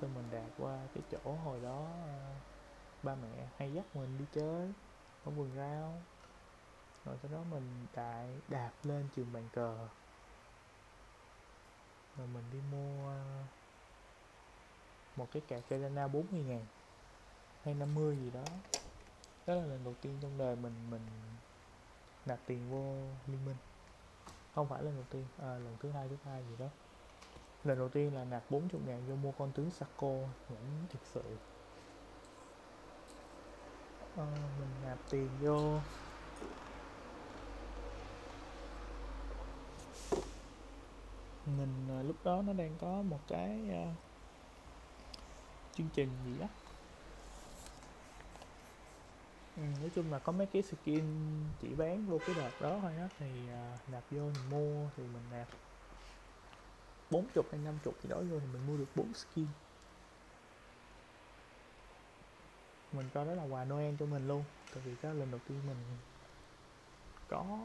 Xong 0.00 0.14
mình 0.14 0.24
đạp 0.30 0.48
qua 0.58 0.78
cái 0.94 1.02
chỗ 1.10 1.32
hồi 1.44 1.60
đó 1.60 1.86
uh, 2.04 2.53
ba 3.04 3.14
mẹ 3.14 3.46
hay 3.56 3.72
dắt 3.72 3.96
mình 3.96 4.18
đi 4.18 4.24
chơi 4.34 4.72
ở 5.24 5.30
vườn 5.30 5.50
rau. 5.56 6.02
Rồi 7.04 7.16
sau 7.22 7.30
đó 7.32 7.38
mình 7.50 7.86
lại 7.94 8.28
đạp 8.48 8.70
lên 8.82 9.08
trường 9.16 9.32
bàn 9.32 9.48
cờ. 9.52 9.88
Rồi 12.16 12.26
mình 12.26 12.44
đi 12.52 12.58
mua 12.72 13.14
một 15.16 15.28
cái 15.32 15.42
cạc 15.48 15.62
Carolina 15.68 16.08
40 16.08 16.42
ngàn 16.42 16.66
hay 17.64 17.74
50 17.74 18.16
gì 18.16 18.30
đó. 18.30 18.44
Đó 19.46 19.54
là 19.54 19.64
lần 19.64 19.84
đầu 19.84 19.94
tiên 20.00 20.18
trong 20.22 20.38
đời 20.38 20.56
mình 20.56 20.90
mình 20.90 21.06
nạp 22.26 22.38
tiền 22.46 22.70
vô 22.70 22.94
liên 23.26 23.44
minh. 23.44 23.56
Không 24.54 24.68
phải 24.68 24.82
lần 24.82 24.94
đầu 24.94 25.04
tiên 25.10 25.24
à, 25.38 25.46
lần 25.46 25.76
thứ 25.80 25.90
hai 25.90 26.08
thứ 26.08 26.16
hai 26.24 26.44
gì 26.50 26.56
đó. 26.58 26.66
Lần 27.64 27.78
đầu 27.78 27.88
tiên 27.88 28.14
là 28.14 28.24
nạp 28.24 28.50
40 28.50 28.82
ngàn 28.86 29.08
vô 29.08 29.14
mua 29.16 29.32
con 29.32 29.52
tướng 29.52 29.70
Sako 29.70 30.12
nhẫn 30.48 30.86
thực 30.90 31.00
sự 31.12 31.22
à, 34.16 34.26
mình 34.60 34.68
nạp 34.84 34.98
tiền 35.10 35.28
vô. 35.40 35.80
Mình 41.46 41.88
à, 41.88 41.96
ờ, 41.96 42.02
lúc 42.02 42.16
đó 42.24 42.42
nó 42.46 42.52
đang 42.52 42.74
có 42.80 43.02
một 43.02 43.20
cái 43.28 43.60
à, 43.70 43.94
chương 45.74 45.88
trình 45.94 46.08
gì 46.26 46.38
đó. 46.40 46.46
Ừ, 49.56 49.62
nói 49.80 49.90
chung 49.94 50.12
là 50.12 50.18
có 50.18 50.32
mấy 50.32 50.46
cái 50.46 50.62
skin 50.62 51.04
chỉ 51.60 51.68
bán 51.68 52.06
vô 52.06 52.18
cái 52.26 52.34
đợt 52.34 52.60
đó 52.60 52.78
thôi 52.82 52.92
á 52.96 53.08
thì 53.18 53.48
à, 53.48 53.78
nạp 53.92 54.02
vô 54.10 54.22
mình 54.22 54.50
mua 54.50 54.88
thì 54.96 55.02
mình 55.02 55.22
nạp 55.30 55.48
40 57.10 57.44
hay 57.50 57.60
50 57.64 57.94
gì 58.02 58.08
đó 58.08 58.16
vô 58.16 58.40
thì 58.40 58.46
mình 58.52 58.66
mua 58.66 58.76
được 58.76 58.88
4 58.96 59.14
skin. 59.14 59.46
Mình 62.94 63.08
coi 63.14 63.26
đó 63.26 63.34
là 63.34 63.44
quà 63.44 63.64
Noel 63.64 63.94
cho 64.00 64.06
mình 64.06 64.28
luôn. 64.28 64.44
Tại 64.74 64.82
vì 64.84 64.92
đó 65.02 65.08
là 65.08 65.14
lần 65.14 65.30
đầu 65.30 65.40
tiên 65.48 65.60
mình 65.66 65.76
có 67.28 67.58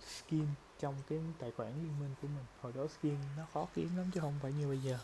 skin 0.00 0.46
trong 0.78 0.94
cái 1.08 1.18
tài 1.38 1.50
khoản 1.50 1.68
liên 1.68 2.00
minh 2.00 2.14
của 2.22 2.28
mình. 2.28 2.44
Hồi 2.60 2.72
đó 2.72 2.86
skin 2.86 3.16
nó 3.36 3.46
khó 3.52 3.66
kiếm 3.74 3.96
lắm 3.96 4.10
chứ 4.14 4.20
không 4.20 4.38
phải 4.42 4.52
như 4.52 4.68
bây 4.68 4.78
giờ. 4.78 4.98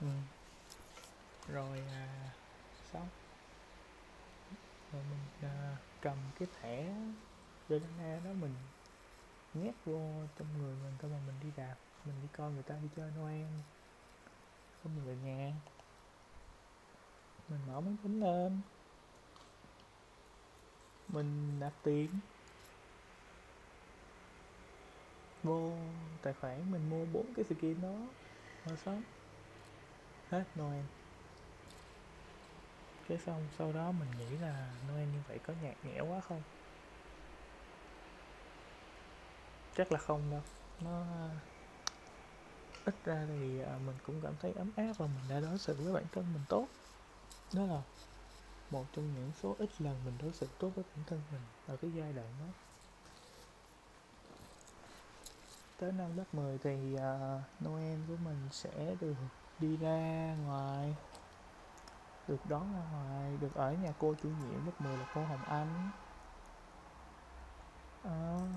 Ừ. 0.00 0.06
rồi 1.52 1.82
à, 1.88 2.30
xong 2.92 3.08
rồi 4.92 5.02
mình 5.10 5.50
à, 5.50 5.76
cầm 6.00 6.16
cái 6.38 6.48
thẻ 6.60 6.94
Delana 7.68 8.20
đó 8.24 8.30
mình 8.32 8.54
nhét 9.54 9.74
vô 9.84 10.12
trong 10.38 10.58
người 10.58 10.74
mình 10.82 10.94
coi 11.02 11.10
mà 11.10 11.18
mình 11.26 11.36
đi 11.42 11.48
đạp. 11.56 11.76
Mình 12.04 12.14
đi 12.22 12.28
coi 12.36 12.52
người 12.52 12.62
ta 12.62 12.74
đi 12.82 12.88
chơi 12.96 13.10
Noel 13.18 13.46
xong 14.84 14.96
mình 14.96 15.04
về 15.06 15.30
nhà. 15.30 15.52
Mình 17.48 17.60
mở 17.66 17.80
máy 17.80 17.94
tính 18.02 18.20
lên. 18.20 18.60
Mình 21.08 21.60
nạp 21.60 21.72
tiền 21.82 22.10
vô 25.42 25.72
tài 26.22 26.32
khoản 26.32 26.72
mình 26.72 26.90
mua 26.90 27.04
bốn 27.04 27.34
cái 27.34 27.44
skin 27.44 27.82
đó. 27.82 27.94
Rồi 28.66 28.76
xong. 28.76 29.02
Hết 30.30 30.44
Noel. 30.58 30.84
Cái 33.08 33.18
xong 33.18 33.48
sau 33.58 33.72
đó 33.72 33.92
mình 33.92 34.10
nghĩ 34.18 34.38
là 34.38 34.72
Noel 34.88 35.06
như 35.06 35.18
vậy 35.28 35.38
có 35.46 35.54
nhạt 35.62 35.76
nhẽo 35.84 36.06
quá 36.06 36.20
không? 36.20 36.42
Chắc 39.76 39.92
là 39.92 39.98
không 39.98 40.30
đâu. 40.30 40.42
Nó 40.80 41.04
ít 42.90 43.04
ra 43.04 43.26
thì 43.28 43.60
à, 43.60 43.78
mình 43.86 43.96
cũng 44.06 44.20
cảm 44.22 44.34
thấy 44.42 44.52
ấm 44.52 44.70
áp 44.76 44.92
và 44.98 45.06
mình 45.06 45.24
đã 45.28 45.40
đối 45.40 45.58
xử 45.58 45.74
với 45.74 45.92
bản 45.92 46.04
thân 46.12 46.24
mình 46.32 46.42
tốt. 46.48 46.66
Đó 47.54 47.62
là 47.62 47.82
một 48.70 48.84
trong 48.92 49.14
những 49.14 49.30
số 49.42 49.56
ít 49.58 49.70
lần 49.78 50.00
mình 50.04 50.14
đối 50.22 50.32
xử 50.32 50.46
tốt 50.58 50.70
với 50.74 50.84
bản 50.96 51.04
thân 51.06 51.20
mình 51.32 51.40
ở 51.66 51.76
cái 51.76 51.90
giai 51.94 52.12
đoạn 52.12 52.26
đó. 52.40 52.52
Tới 55.78 55.92
năm 55.92 56.16
lớp 56.16 56.24
10 56.32 56.58
thì 56.58 56.94
uh, 56.94 57.64
Noel 57.66 57.98
của 58.08 58.16
mình 58.24 58.48
sẽ 58.50 58.96
được 59.00 59.14
đi 59.58 59.76
ra 59.76 60.36
ngoài 60.46 60.94
được 62.28 62.46
đón 62.48 62.72
ra 62.74 62.82
ngoài 62.92 63.36
được 63.40 63.54
ở 63.54 63.72
nhà 63.72 63.92
cô 63.98 64.14
chủ 64.22 64.28
nhiệm 64.28 64.66
lớp 64.66 64.72
10 64.80 64.96
là 64.96 65.06
cô 65.14 65.24
Hồng 65.24 65.44
Anh. 65.44 65.90
Uh, 68.08 68.48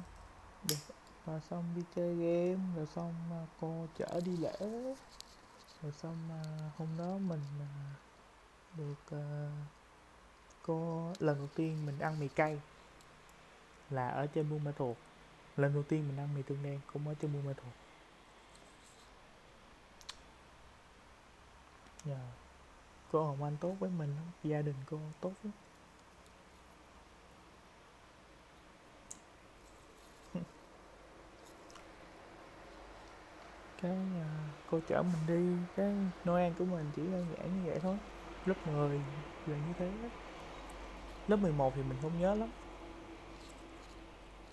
được 0.70 0.96
và 1.26 1.40
xong 1.40 1.64
đi 1.76 1.82
chơi 1.96 2.16
game 2.16 2.76
rồi 2.76 2.86
xong 2.96 3.14
mà 3.30 3.46
cô 3.62 3.88
chở 3.98 4.22
đi 4.26 4.38
lễ. 4.38 4.60
Rồi 5.82 5.92
xong 5.92 6.18
mà 6.30 6.42
hôm 6.78 6.88
đó 6.98 7.18
mình 7.18 7.42
à, 7.60 7.96
được 8.78 9.12
à, 9.12 9.52
cô 10.66 11.12
lần 11.20 11.38
đầu 11.38 11.48
tiên 11.56 11.86
mình 11.86 12.00
ăn 12.00 12.20
mì 12.20 12.28
cay 12.28 12.60
là 13.90 14.08
ở 14.08 14.28
trên 14.28 14.50
Buôn 14.50 14.64
Ma 14.64 14.72
Thuột. 14.72 14.98
Lần 15.58 15.74
đầu 15.74 15.84
tiên 15.84 16.08
mình 16.08 16.18
ăn 16.18 16.36
mì 16.36 16.42
tương 16.42 16.64
đen 16.64 16.80
cũng 16.94 17.08
ở 17.08 17.14
trên 17.22 17.34
Buôn 17.34 17.46
Ma 17.46 17.54
Thuột. 17.54 17.74
Yeah. 22.06 22.20
cô 23.12 23.26
Hồng 23.26 23.44
Anh 23.44 23.58
tốt 23.62 23.76
với 23.80 23.90
mình 23.90 24.16
lắm 24.16 24.26
gia 24.44 24.62
đình 24.62 24.76
cô 24.90 25.00
tốt 25.22 25.34
lắm. 25.44 25.54
Cái 33.84 33.92
uh, 33.92 34.26
cô 34.72 34.80
chở 34.88 35.04
mình 35.04 35.28
đi 35.28 35.58
cái 35.76 35.96
Noel 36.30 36.54
của 36.60 36.66
mình 36.66 36.92
chỉ 36.96 37.02
đơn 37.02 37.26
giản 37.38 37.64
như 37.64 37.70
vậy 37.70 37.80
thôi. 37.80 37.98
Lớp 38.46 38.68
10 38.68 39.02
là 39.46 39.58
như 39.58 39.74
thế. 39.80 39.92
Lớp 41.28 41.38
11 41.38 41.74
thì 41.76 41.84
mình 41.84 41.98
không 42.02 42.20
nhớ 42.20 42.36
lắm. 42.36 42.50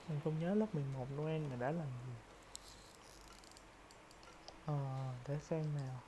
Mình 0.08 0.20
không 0.24 0.40
nhớ 0.40 0.54
lớp 0.54 0.74
11 0.74 1.06
Noel 1.16 1.42
là 1.42 1.56
đã 1.56 1.70
làm 1.70 1.86
gì. 2.06 2.12
Ờ 4.66 5.14
để 5.28 5.38
xem 5.40 5.74
nào. 5.74 6.00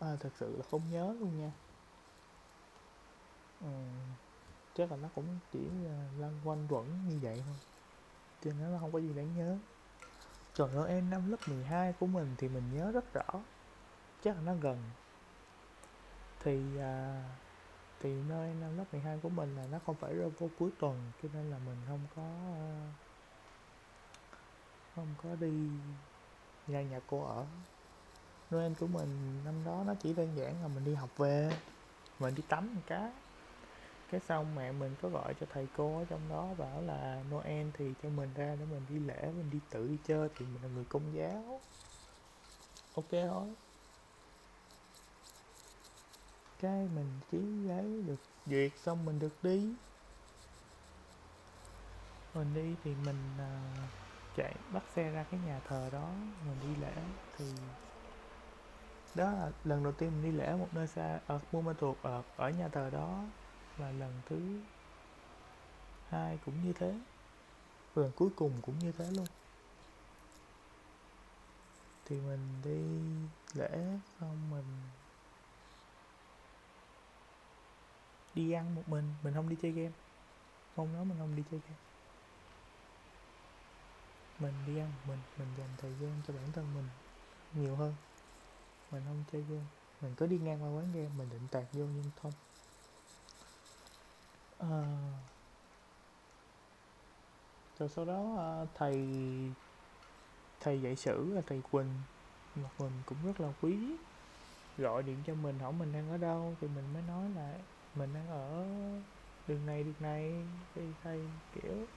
À, 0.00 0.16
thật 0.20 0.30
sự 0.40 0.56
là 0.56 0.62
không 0.70 0.82
nhớ 0.92 1.16
luôn 1.20 1.38
nha. 1.40 1.52
Ừ, 3.60 3.68
chắc 4.74 4.90
là 4.90 4.96
nó 4.96 5.08
cũng 5.14 5.24
chỉ 5.52 5.58
là 5.84 6.08
lăn 6.18 6.40
quanh 6.44 6.66
quẩn 6.68 7.08
như 7.08 7.18
vậy 7.22 7.42
thôi. 7.46 7.56
Cho 8.44 8.50
nên 8.52 8.72
nó 8.72 8.78
không 8.78 8.92
có 8.92 8.98
gì 8.98 9.12
đáng 9.14 9.36
nhớ. 9.36 9.58
Trời 10.54 10.68
ơi 10.74 10.88
em 10.88 11.10
năm 11.10 11.30
lớp 11.30 11.36
12 11.46 11.92
của 11.92 12.06
mình 12.06 12.34
thì 12.38 12.48
mình 12.48 12.62
nhớ 12.74 12.92
rất 12.92 13.14
rõ. 13.14 13.40
Chắc 14.24 14.36
là 14.36 14.42
nó 14.42 14.54
gần. 14.54 14.78
Thì 16.40 16.78
à, 16.78 17.22
Thì 18.00 18.14
nơi 18.28 18.54
năm 18.60 18.78
lớp 18.78 18.84
12 18.92 19.18
của 19.22 19.28
mình 19.28 19.56
là 19.56 19.66
nó 19.72 19.78
không 19.86 19.94
phải 19.94 20.14
rơi 20.14 20.30
vô 20.38 20.48
cuối 20.58 20.70
tuần 20.78 21.12
Cho 21.22 21.28
nên 21.34 21.50
là 21.50 21.58
mình 21.66 21.76
không 21.88 22.00
có 22.16 22.22
à, 22.54 22.92
Không 24.94 25.14
có 25.22 25.28
đi 25.40 25.68
ra 26.68 26.82
nhà 26.82 27.00
cô 27.06 27.24
ở. 27.24 27.46
Noel 28.50 28.72
của 28.80 28.86
mình 28.86 29.40
năm 29.44 29.54
đó 29.64 29.82
nó 29.86 29.94
chỉ 29.94 30.12
đơn 30.12 30.36
giản 30.36 30.62
là 30.62 30.68
mình 30.68 30.84
đi 30.84 30.94
học 30.94 31.10
về 31.16 31.58
Mình 32.18 32.34
đi 32.34 32.42
tắm 32.48 32.74
một 32.74 32.82
cái 32.86 33.12
cái 34.14 34.20
xong 34.20 34.54
mẹ 34.54 34.72
mình 34.72 34.94
có 35.02 35.08
gọi 35.08 35.34
cho 35.40 35.46
thầy 35.52 35.66
cô 35.76 35.98
ở 35.98 36.04
trong 36.04 36.20
đó 36.28 36.48
bảo 36.58 36.82
là 36.82 37.22
Noel 37.30 37.66
thì 37.74 37.92
cho 38.02 38.08
mình 38.08 38.30
ra 38.34 38.56
để 38.58 38.64
mình 38.70 38.82
đi 38.88 38.98
lễ 38.98 39.22
mình 39.36 39.50
đi 39.50 39.58
tự 39.70 39.88
đi 39.88 39.98
chơi 40.06 40.28
thì 40.36 40.46
mình 40.46 40.62
là 40.62 40.68
người 40.68 40.84
công 40.84 41.14
giáo. 41.14 41.60
Ok 42.94 43.10
thôi. 43.10 43.54
Cái 46.60 46.88
mình 46.94 47.20
ký 47.30 47.38
giấy 47.68 48.02
được 48.06 48.20
duyệt 48.46 48.72
xong 48.82 49.04
mình 49.04 49.18
được 49.18 49.34
đi. 49.42 49.68
Mình 52.34 52.54
đi 52.54 52.74
thì 52.84 52.94
mình 53.04 53.18
uh, 53.36 53.90
chạy 54.36 54.54
bắt 54.72 54.82
xe 54.94 55.10
ra 55.10 55.24
cái 55.30 55.40
nhà 55.46 55.60
thờ 55.68 55.88
đó 55.92 56.10
mình 56.46 56.56
đi 56.62 56.80
lễ. 56.82 56.94
Thì 57.38 57.52
đó 59.14 59.30
là 59.30 59.50
lần 59.64 59.82
đầu 59.82 59.92
tiên 59.92 60.10
mình 60.10 60.32
đi 60.32 60.38
lễ 60.38 60.56
một 60.56 60.68
nơi 60.72 60.86
xa 60.86 61.20
ở 61.26 61.40
Buôn 61.52 61.64
Ma 61.64 61.72
Thuột 61.72 61.96
ở, 62.02 62.22
ở 62.36 62.50
nhà 62.50 62.68
thờ 62.68 62.90
đó 62.92 63.24
là 63.78 63.90
lần 63.90 64.20
thứ 64.26 64.60
hai 66.08 66.38
cũng 66.44 66.64
như 66.64 66.72
thế. 66.72 66.94
Lần 67.94 68.12
cuối 68.16 68.28
cùng 68.36 68.52
cũng 68.62 68.78
như 68.78 68.92
thế 68.92 69.10
luôn. 69.10 69.26
Thì 72.04 72.20
mình 72.20 72.62
đi 72.64 72.80
lễ, 73.60 73.98
xong 74.20 74.50
mình 74.50 74.64
đi 78.34 78.52
ăn 78.52 78.74
một 78.74 78.82
mình. 78.86 79.14
Mình 79.22 79.34
không 79.34 79.48
đi 79.48 79.56
chơi 79.62 79.72
game. 79.72 79.92
Hôm 80.76 80.94
đó 80.94 81.04
mình 81.04 81.18
không 81.18 81.36
đi 81.36 81.42
chơi 81.50 81.60
game. 81.60 81.80
Mình 84.38 84.54
đi 84.66 84.78
ăn 84.78 84.88
một 84.88 85.02
mình. 85.08 85.18
Mình 85.38 85.48
dành 85.58 85.70
thời 85.78 85.92
gian 86.00 86.20
cho 86.26 86.34
bản 86.34 86.52
thân 86.52 86.74
mình 86.74 86.88
nhiều 87.54 87.76
hơn. 87.76 87.94
Mình 88.90 89.02
không 89.06 89.24
chơi 89.32 89.42
game. 89.42 89.66
Mình 90.00 90.14
cứ 90.14 90.26
đi 90.26 90.38
ngang 90.38 90.62
qua 90.62 90.68
quán 90.68 90.92
game, 90.92 91.08
mình 91.18 91.30
định 91.30 91.48
tạt 91.50 91.64
vô 91.72 91.84
nhưng 91.84 92.10
không. 92.22 92.32
Ờ. 94.58 94.68
Rồi 97.78 97.88
sau 97.88 98.04
đó, 98.04 98.36
a, 98.38 98.66
thầy 98.74 98.96
thầy 100.60 100.80
dạy 100.82 100.96
sử 100.96 101.32
là 101.34 101.42
thầy 101.46 101.62
Quỳnh, 101.62 102.02
một 102.54 102.70
mình 102.78 103.02
cũng 103.06 103.24
rất 103.26 103.40
là 103.40 103.48
quý, 103.60 103.98
gọi 104.78 105.02
điện 105.02 105.22
cho 105.26 105.34
mình 105.34 105.58
hỏi 105.58 105.72
mình 105.72 105.92
đang 105.92 106.08
ở 106.10 106.18
đâu 106.18 106.56
thì 106.60 106.68
mình 106.68 106.92
mới 106.92 107.02
nói 107.02 107.30
là 107.30 107.58
mình 107.94 108.12
đang 108.12 108.28
ở 108.28 108.66
đường 109.46 109.66
này, 109.66 109.84
đường 109.84 109.96
này, 110.00 110.50
thì 110.74 110.94
thầy, 111.02 111.30
kiểu, 111.52 111.88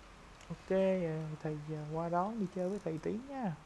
ok 0.50 0.70
ờ, 0.70 1.36
thầy, 1.40 1.60
qua 1.92 2.10
đón 2.10 2.40
đi 2.40 2.48
chơi 2.54 2.70
với 2.70 2.80
thầy 2.80 3.00
tí 3.00 3.20
nha." 3.22 3.58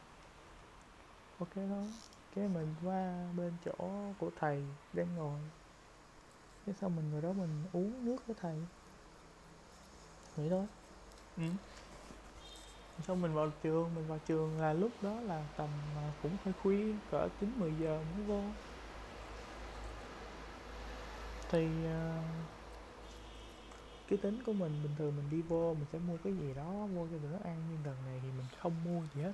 ok 1.38 1.50
thôi, 1.56 1.94
cái 2.32 2.48
mình 2.48 2.76
qua 2.82 3.32
bên 3.36 3.58
chỗ 3.62 4.14
của 4.18 4.32
thầy 4.36 4.76
đang 4.94 5.16
ngồi, 5.16 5.42
cái 6.66 6.76
xong 6.76 6.96
mình 6.96 7.10
ngồi 7.10 7.22
đó 7.22 7.34
mình 7.34 7.64
uống 7.72 8.06
nước 8.06 8.28
với 8.28 8.36
thầy 8.40 8.68
nghĩ 10.38 10.50
thôi. 10.50 10.66
Ừ. 11.38 11.44
xong 13.08 13.22
mình 13.22 13.34
vào 13.34 13.52
trường 13.64 13.96
mình 13.96 14.08
vào 14.08 14.20
trường 14.28 14.62
là 14.62 14.74
lúc 14.74 14.92
đó 15.02 15.20
là 15.22 15.46
tầm 15.58 15.70
à, 15.96 16.12
cũng 16.24 16.38
hơi 16.46 16.54
khuya 16.64 16.94
cỡ 17.12 17.28
chín 17.40 17.54
mười 17.58 17.74
giờ 17.80 18.04
mới 18.16 18.26
vô. 18.26 18.44
Thì 21.50 21.68
uh, 21.86 22.24
cái 24.08 24.18
tính 24.18 24.44
của 24.46 24.54
mình 24.54 24.84
bình 24.84 24.96
thường 24.98 25.16
mình 25.16 25.30
đi 25.30 25.42
vô 25.42 25.74
mình 25.74 25.86
sẽ 25.94 26.00
mua 26.00 26.18
cái 26.24 26.34
gì 26.34 26.54
đó 26.54 26.72
vô 26.72 27.08
cho 27.12 27.18
tụi 27.18 27.32
nó 27.32 27.38
ăn 27.44 27.64
nhưng 27.72 27.86
lần 27.86 27.96
này 28.06 28.20
thì 28.24 28.28
mình 28.38 28.48
không 28.62 28.74
mua 28.86 29.02
gì 29.16 29.22
hết. 29.22 29.34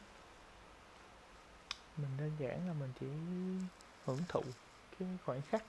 Mình 1.97 2.11
đơn 2.19 2.31
giản 2.39 2.67
là 2.67 2.73
mình 2.73 2.91
chỉ 2.99 3.07
hưởng 4.05 4.19
thụ 4.27 4.41
cái 4.99 5.09
khoảnh 5.25 5.41
khắc 5.41 5.63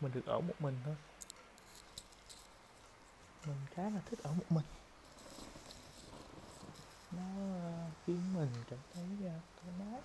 mình 0.00 0.12
được 0.14 0.26
ở 0.26 0.40
một 0.40 0.54
mình 0.58 0.74
thôi 0.84 0.96
mình 3.46 3.66
khá 3.70 3.82
là 3.82 4.00
thích 4.06 4.18
ở 4.22 4.32
một 4.32 4.52
mình. 4.52 4.64
Nó 7.10 7.22
ờ, 7.62 7.90
khiến 8.06 8.34
mình 8.34 8.50
cảm 8.70 8.78
thấy 8.94 9.04
uh, 9.04 9.42
thoải 9.62 9.74
mái. 9.78 10.00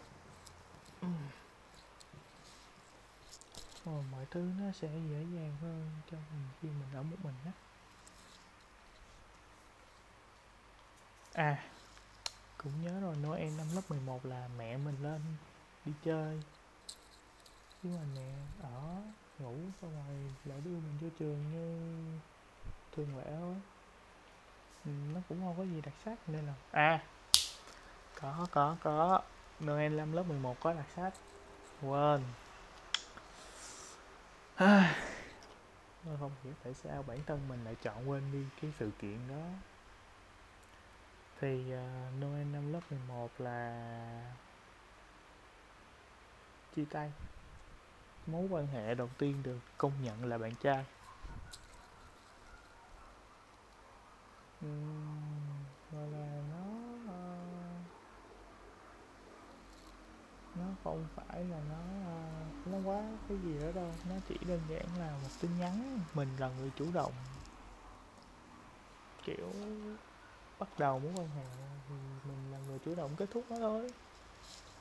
Rồi 3.85 4.03
mọi 4.11 4.25
thứ 4.31 4.51
nó 4.59 4.71
sẽ 4.71 4.87
dễ 4.87 5.25
dàng 5.35 5.55
hơn 5.61 5.89
cho 6.11 6.17
mình 6.17 6.47
khi 6.61 6.67
mình 6.67 6.89
ở 6.93 7.03
một 7.03 7.17
mình 7.23 7.35
á. 7.45 7.51
À 11.33 11.63
Cũng 12.57 12.83
nhớ 12.83 12.99
rồi 12.99 13.15
Noel 13.15 13.49
năm 13.57 13.67
lớp 13.75 13.81
11 13.89 14.25
là 14.25 14.49
mẹ 14.57 14.77
mình 14.77 14.95
lên 15.03 15.21
đi 15.85 15.91
chơi. 16.05 16.41
Nhưng 17.83 17.95
mà 17.95 18.01
mẹ 18.15 18.33
ở 18.61 19.01
ngủ 19.39 19.55
xong 19.81 19.91
rồi 19.95 20.33
lại 20.45 20.61
đưa 20.65 20.71
mình 20.71 20.97
vô 21.01 21.07
trường 21.19 21.51
như 21.51 21.77
thường 22.97 23.17
lệ 23.17 23.23
quá 23.23 23.55
ừ, 24.85 24.91
nó 25.13 25.19
cũng 25.29 25.39
không 25.41 25.55
có 25.57 25.63
gì 25.63 25.81
đặc 25.81 25.93
sắc 26.05 26.15
nên 26.27 26.45
là 26.45 26.53
à 26.71 27.03
có 28.21 28.47
có 28.51 28.75
có. 28.83 29.21
Noel 29.63 29.93
năm 29.93 30.11
lớp 30.11 30.23
11 30.23 30.59
có 30.59 30.73
đặc 30.73 30.85
sắc. 30.95 31.13
Quên. 31.81 32.21
Không 36.19 36.31
hiểu 36.43 36.53
tại 36.63 36.73
sao 36.73 37.03
bản 37.07 37.19
thân 37.25 37.47
mình 37.47 37.63
lại 37.63 37.75
chọn 37.83 38.09
quên 38.09 38.23
đi 38.31 38.45
cái 38.61 38.71
sự 38.79 38.91
kiện 39.01 39.17
đó. 39.29 39.45
Thì 41.41 41.73
uh, 41.73 42.23
Noel 42.23 42.45
năm 42.45 42.73
lớp 42.73 42.79
11 42.89 43.29
là 43.37 44.33
chia 46.75 46.85
tay. 46.89 47.11
Mối 48.27 48.47
quan 48.49 48.67
hệ 48.67 48.95
đầu 48.95 49.09
tiên 49.17 49.43
được 49.43 49.59
công 49.77 49.93
nhận 50.03 50.25
là 50.25 50.37
bạn 50.37 50.55
trai. 50.55 50.85
Gọi 55.91 56.07
là 56.11 56.41
nó 56.51 56.65
ờ, 57.13 57.37
nó 60.55 60.65
không 60.83 61.07
phải 61.15 61.43
là 61.43 61.59
nó 61.69 61.79
ờ, 62.05 62.45
nó 62.65 62.77
quá 62.89 63.03
cái 63.29 63.37
gì 63.37 63.59
đó 63.59 63.67
đâu. 63.75 63.91
Nó 64.09 64.15
chỉ 64.29 64.35
đơn 64.47 64.61
giản 64.69 64.85
là 64.99 65.11
một 65.23 65.29
tin 65.41 65.59
nhắn, 65.59 65.99
mình 66.13 66.29
là 66.39 66.49
người 66.59 66.71
chủ 66.77 66.85
động. 66.93 67.11
Kiểu, 69.23 69.51
bắt 70.59 70.69
đầu 70.77 70.99
mối 70.99 71.11
quan 71.15 71.29
hệ 71.29 71.43
thì 71.89 71.95
mình 72.23 72.51
là 72.51 72.57
người 72.67 72.79
chủ 72.85 72.95
động 72.95 73.11
kết 73.17 73.31
thúc 73.31 73.45
nó 73.49 73.55
thôi. 73.59 73.91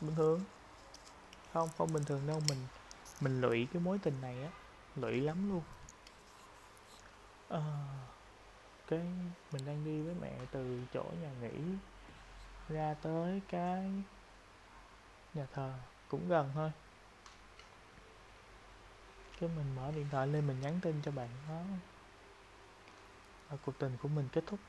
Bình 0.01 0.15
thường. 0.15 0.41
Không 1.53 1.69
không 1.79 1.93
bình 1.93 2.05
thường 2.05 2.27
đâu, 2.27 2.43
mình 2.49 2.59
mình 3.21 3.41
lụy 3.41 3.69
cái 3.73 3.83
mối 3.83 3.99
tình 3.99 4.21
này 4.21 4.43
á, 4.43 4.51
lụy 4.97 5.21
lắm 5.21 5.51
luôn. 5.51 5.62
Ờ 7.49 7.62
cái 8.87 9.01
mình 9.53 9.66
đang 9.66 9.85
đi 9.85 10.03
với 10.03 10.14
mẹ 10.20 10.33
từ 10.51 10.81
chỗ 10.94 11.05
nhà 11.22 11.31
nghỉ 11.40 11.61
ra 12.68 12.94
tới 13.03 13.40
cái 13.49 13.90
nhà 15.35 15.46
thờ, 15.53 15.72
cũng 16.09 16.29
gần 16.29 16.51
thôi 16.55 16.72
cái 19.40 19.51
mình 19.57 19.77
mở 19.77 19.92
điện 19.96 20.07
thoại 20.11 20.27
lên 20.27 20.46
mình 20.46 20.61
nhắn 20.61 20.79
tin 20.83 21.03
cho 21.03 21.11
bạn 21.11 21.29
đó 21.49 21.62
và 23.49 23.57
cuộc 23.64 23.79
tình 23.79 23.96
của 24.03 24.09
mình 24.09 24.29
kết 24.33 24.44
thúc 24.46 24.61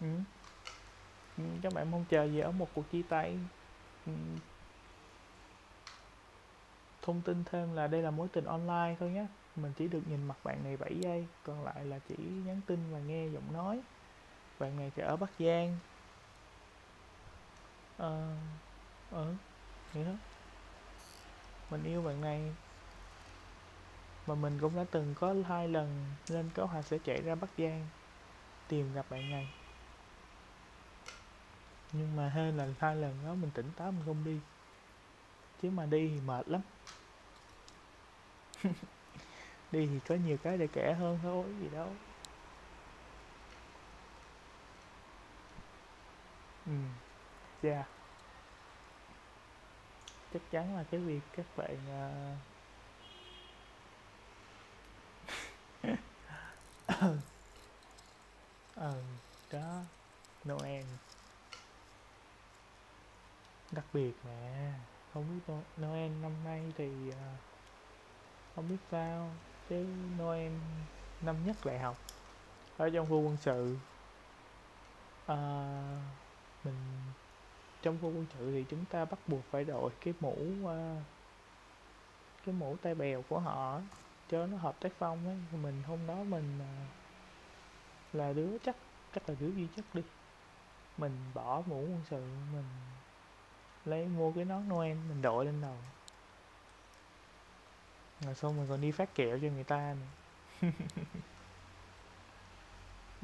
ừ. 0.00 0.06
ừ 1.36 1.44
các 1.62 1.72
bạn 1.72 1.90
mong 1.90 2.04
chờ 2.10 2.24
gì 2.24 2.38
ở 2.38 2.52
một 2.52 2.68
cuộc 2.74 2.90
chia 2.92 3.02
tay 3.08 3.38
ừ 4.06 4.12
thông 7.08 7.20
tin 7.20 7.44
thêm 7.44 7.74
là 7.74 7.86
đây 7.86 8.02
là 8.02 8.10
mối 8.10 8.28
tình 8.32 8.44
online 8.44 8.96
thôi 9.00 9.10
nhé. 9.10 9.26
Mình 9.56 9.72
chỉ 9.76 9.88
được 9.88 10.00
nhìn 10.08 10.28
mặt 10.28 10.36
bạn 10.44 10.64
này 10.64 10.76
7 10.76 10.94
giây, 11.00 11.26
còn 11.44 11.64
lại 11.64 11.84
là 11.84 11.98
chỉ 12.08 12.14
nhắn 12.46 12.60
tin 12.66 12.78
và 12.92 12.98
nghe 12.98 13.26
giọng 13.26 13.52
nói. 13.52 13.80
Bạn 14.58 14.76
này 14.76 14.92
thì 14.96 15.02
ở 15.02 15.16
Bắc 15.16 15.30
Giang. 15.38 15.78
Ờ 17.98 18.36
ừ 19.10 19.34
vậy 19.94 20.04
đó. 20.04 20.12
Mình 21.70 21.84
yêu 21.84 22.02
bạn 22.02 22.20
này. 22.20 22.54
Mà 24.26 24.34
mình 24.34 24.58
cũng 24.60 24.76
đã 24.76 24.84
từng 24.90 25.14
có 25.20 25.34
hai 25.48 25.68
lần 25.68 26.04
lên 26.28 26.50
kế 26.54 26.62
hoạch 26.62 26.84
sẽ 26.84 26.98
chạy 27.04 27.22
ra 27.22 27.34
Bắc 27.34 27.50
Giang, 27.58 27.86
tìm 28.68 28.94
gặp 28.94 29.06
bạn 29.10 29.30
này. 29.30 29.48
Nhưng 31.92 32.16
mà 32.16 32.28
hên 32.28 32.56
là 32.56 32.68
hai 32.78 32.96
lần 32.96 33.14
đó 33.24 33.34
mình 33.34 33.50
tỉnh 33.54 33.70
táo 33.76 33.92
mình 33.92 34.02
không 34.06 34.24
đi 34.24 34.40
chứ 35.62 35.70
mà 35.70 35.86
đi 35.86 36.08
thì 36.14 36.20
mệt 36.20 36.48
lắm. 36.48 36.60
Đi 39.72 39.86
thì 39.86 40.00
có 40.08 40.14
nhiều 40.14 40.36
cái 40.42 40.58
để 40.58 40.66
kể 40.72 40.92
hơn 40.92 41.18
thôi, 41.22 41.44
gì 41.60 41.68
đâu. 41.72 41.88
Ừ 46.66 46.72
yeah 46.72 46.86
dạ. 47.62 47.84
chắc 50.32 50.42
chắn 50.50 50.76
là 50.76 50.84
cái 50.90 51.00
việc 51.00 51.20
các 51.36 51.46
bạn 51.56 51.76
uh... 51.92 52.38
ờ 58.74 59.02
đó 59.52 59.82
Noel. 60.48 60.84
Đặc 63.72 63.84
biệt 63.92 64.12
mà 64.24 64.74
không 65.18 65.40
biết 65.46 65.54
Noel 65.86 66.10
năm 66.22 66.32
nay 66.44 66.72
thì 66.76 67.10
à, 67.10 67.36
không 68.54 68.68
biết 68.68 68.76
sao. 68.90 69.30
Chứ 69.68 69.86
Noel 70.18 70.52
năm 71.20 71.36
nhất 71.46 71.56
đại 71.64 71.78
học 71.78 71.96
ở 72.76 72.90
trong 72.90 73.06
khu 73.06 73.20
quân 73.20 73.36
sự. 73.40 73.76
À, 75.26 75.38
mình 76.64 76.74
trong 77.82 77.98
khu 78.02 78.08
quân 78.08 78.26
sự 78.38 78.52
thì 78.52 78.64
chúng 78.70 78.84
ta 78.84 79.04
bắt 79.04 79.18
buộc 79.26 79.44
phải 79.50 79.64
đội 79.64 79.90
cái 80.00 80.14
mũ 80.20 80.36
uh, 80.64 81.02
cái 82.46 82.54
mũ 82.54 82.76
tay 82.82 82.94
bèo 82.94 83.22
của 83.28 83.38
họ 83.38 83.80
cho 84.30 84.46
nó 84.46 84.56
hợp 84.56 84.80
tác 84.80 84.92
phong 84.98 85.26
ấy. 85.26 85.58
Mình 85.62 85.82
hôm 85.86 86.06
đó 86.06 86.14
mình 86.14 86.58
uh, 86.60 86.88
là 88.14 88.32
đứa 88.32 88.58
chắc 88.58 88.76
chắc 89.14 89.28
là 89.28 89.34
đứa 89.40 89.50
duy 89.50 89.66
nhất 89.76 89.84
đi. 89.94 90.02
Mình 90.98 91.12
bỏ 91.34 91.62
mũ 91.66 91.80
quân 91.80 92.00
sự 92.10 92.24
mình 92.52 92.64
lấy 93.88 94.06
mua 94.06 94.32
cái 94.32 94.44
nón 94.44 94.68
Noel 94.68 94.96
mình 95.08 95.22
đội 95.22 95.44
lên 95.44 95.60
đầu. 95.60 95.76
Rồi 98.20 98.34
xong 98.34 98.56
mình 98.56 98.66
còn 98.68 98.80
đi 98.80 98.90
phát 98.90 99.14
kẹo 99.14 99.38
cho 99.42 99.48
người 99.48 99.64
ta 99.64 99.94
nữa. 99.94 100.68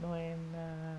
Noel 0.03 0.39
à, 0.55 0.97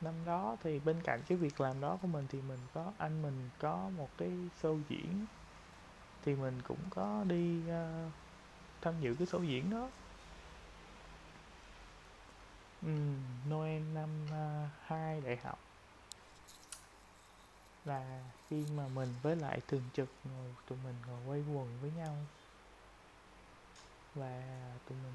năm 0.00 0.14
đó 0.26 0.56
thì 0.62 0.78
bên 0.78 1.00
cạnh 1.04 1.22
cái 1.28 1.38
việc 1.38 1.60
làm 1.60 1.80
đó 1.80 1.98
của 2.02 2.08
mình 2.08 2.26
thì 2.28 2.40
mình 2.42 2.58
có 2.74 2.92
anh 2.98 3.22
mình 3.22 3.50
có 3.58 3.90
một 3.96 4.08
cái 4.18 4.30
show 4.62 4.80
diễn. 4.88 5.26
Thì 6.24 6.34
mình 6.34 6.62
cũng 6.68 6.80
có 6.90 7.24
đi 7.28 7.68
à, 7.68 8.10
tham 8.80 8.94
dự 9.00 9.14
cái 9.18 9.26
show 9.26 9.44
diễn 9.44 9.70
đó. 9.70 9.88
Ừ, 12.82 12.88
Noel 13.50 13.82
năm 13.94 14.08
uh, 14.26 15.24
đại 15.24 15.38
học 15.44 15.58
là 17.84 18.22
khi 18.50 18.64
mà 18.76 18.88
mình 18.88 19.14
với 19.22 19.36
lại 19.36 19.60
thường 19.68 19.82
trực 19.94 20.08
ngồi, 20.24 20.54
tụi 20.68 20.78
mình 20.84 20.94
ngồi 21.06 21.20
quay 21.26 21.40
quần 21.40 21.78
với 21.80 21.90
nhau. 21.96 22.16
Và 24.14 24.42
tụi 24.88 24.98
mình 24.98 25.14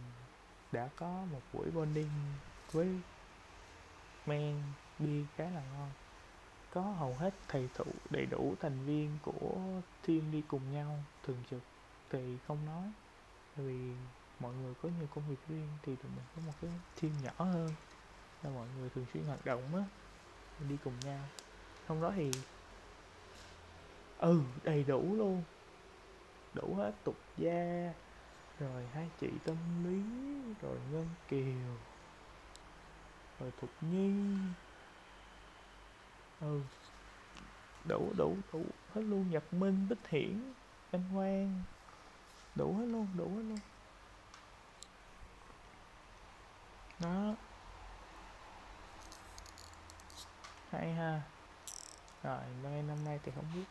đã 0.72 0.90
có 0.96 1.26
một 1.32 1.42
buổi 1.54 1.72
bonding 1.72 2.10
với 2.72 3.00
men 4.26 4.62
bia 5.00 5.24
khá 5.36 5.44
là 5.44 5.64
ngon. 5.74 5.92
Có 6.74 6.82
hầu 6.82 7.16
hết 7.16 7.34
thầy 7.48 7.70
thụ 7.76 7.86
đầy 8.10 8.26
đủ 8.26 8.56
thành 8.60 8.86
viên 8.86 9.18
của 9.22 9.58
team 10.08 10.32
đi 10.32 10.44
cùng 10.48 10.74
nhau, 10.74 11.04
thường 11.24 11.44
trực 11.52 11.62
thì 12.10 12.38
không 12.48 12.66
nói. 12.66 12.92
Vì 13.56 13.92
mọi 14.40 14.54
người 14.54 14.74
có 14.82 14.90
nhiều 14.90 15.08
công 15.16 15.30
việc 15.30 15.48
riêng 15.48 15.68
thì 15.84 15.96
tụi 15.96 16.12
mình 16.16 16.26
có 16.36 16.42
một 16.46 16.54
cái 16.62 16.72
team 17.02 17.14
nhỏ 17.24 17.46
hơn. 17.46 17.70
Là 18.44 18.50
mọi 18.50 18.68
người 18.78 18.90
thường 18.90 19.06
xuyên 19.14 19.24
hoạt 19.24 19.46
động 19.46 19.76
á, 19.76 19.84
đi 20.70 20.78
cùng 20.84 21.00
nhau. 21.00 21.24
Hôm 21.88 22.02
đó 22.02 22.14
thì 22.16 22.32
ừ 24.18 24.42
đầy 24.64 24.84
đủ 24.84 25.16
luôn. 25.16 25.44
Đủ 26.54 26.76
hết 26.76 26.92
tục 27.04 27.18
gia, 27.38 27.94
rồi 28.60 28.88
hai 28.94 29.10
chị 29.22 29.30
tâm 29.46 29.58
lý, 29.84 30.02
rồi 30.62 30.78
ngân 30.92 31.08
kiều, 31.28 31.78
rồi 33.40 33.52
thục 33.62 33.70
nhi. 33.82 34.12
Ừ 36.42 36.62
đủ 37.88 38.14
đủ 38.18 38.38
đủ 38.54 38.66
hết 38.94 39.02
luôn. 39.02 39.32
Nhật 39.32 39.54
minh, 39.54 39.88
bích 39.90 40.08
hiển, 40.08 40.54
anh 40.92 41.04
hoan 41.04 41.64
đủ 42.56 42.76
hết 42.78 42.86
luôn, 42.86 43.08
đủ 43.18 43.26
hết 43.26 43.44
luôn. 43.44 43.60
Đó. 47.00 47.36
Hay 50.72 50.94
ha. 50.94 51.22
Rồi 52.24 52.44
Noel 52.64 52.86
năm 52.86 53.06
nay 53.06 53.20
thì 53.24 53.32
không 53.36 53.46
biết. 53.56 53.66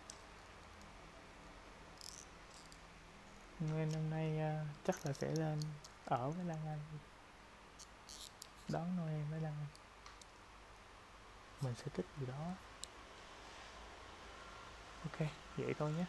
Noel 3.61 3.89
năm 3.93 4.11
nay 4.11 4.57
uh, 4.61 4.67
chắc 4.87 5.07
là 5.07 5.13
sẽ 5.13 5.35
lên 5.35 5.61
ở 6.05 6.31
với 6.31 6.45
Lan 6.45 6.59
Anh. 6.67 6.81
Đón 8.69 8.97
Noel 8.97 9.23
với 9.31 9.41
Lan 9.41 9.53
Anh. 9.61 9.67
Mình 11.61 11.75
sẽ 11.77 11.85
thích 11.95 12.07
gì 12.21 12.27
đó. 12.27 12.53
Ok 15.03 15.29
vậy 15.57 15.75
thôi 15.79 15.93
nhé. 15.93 16.05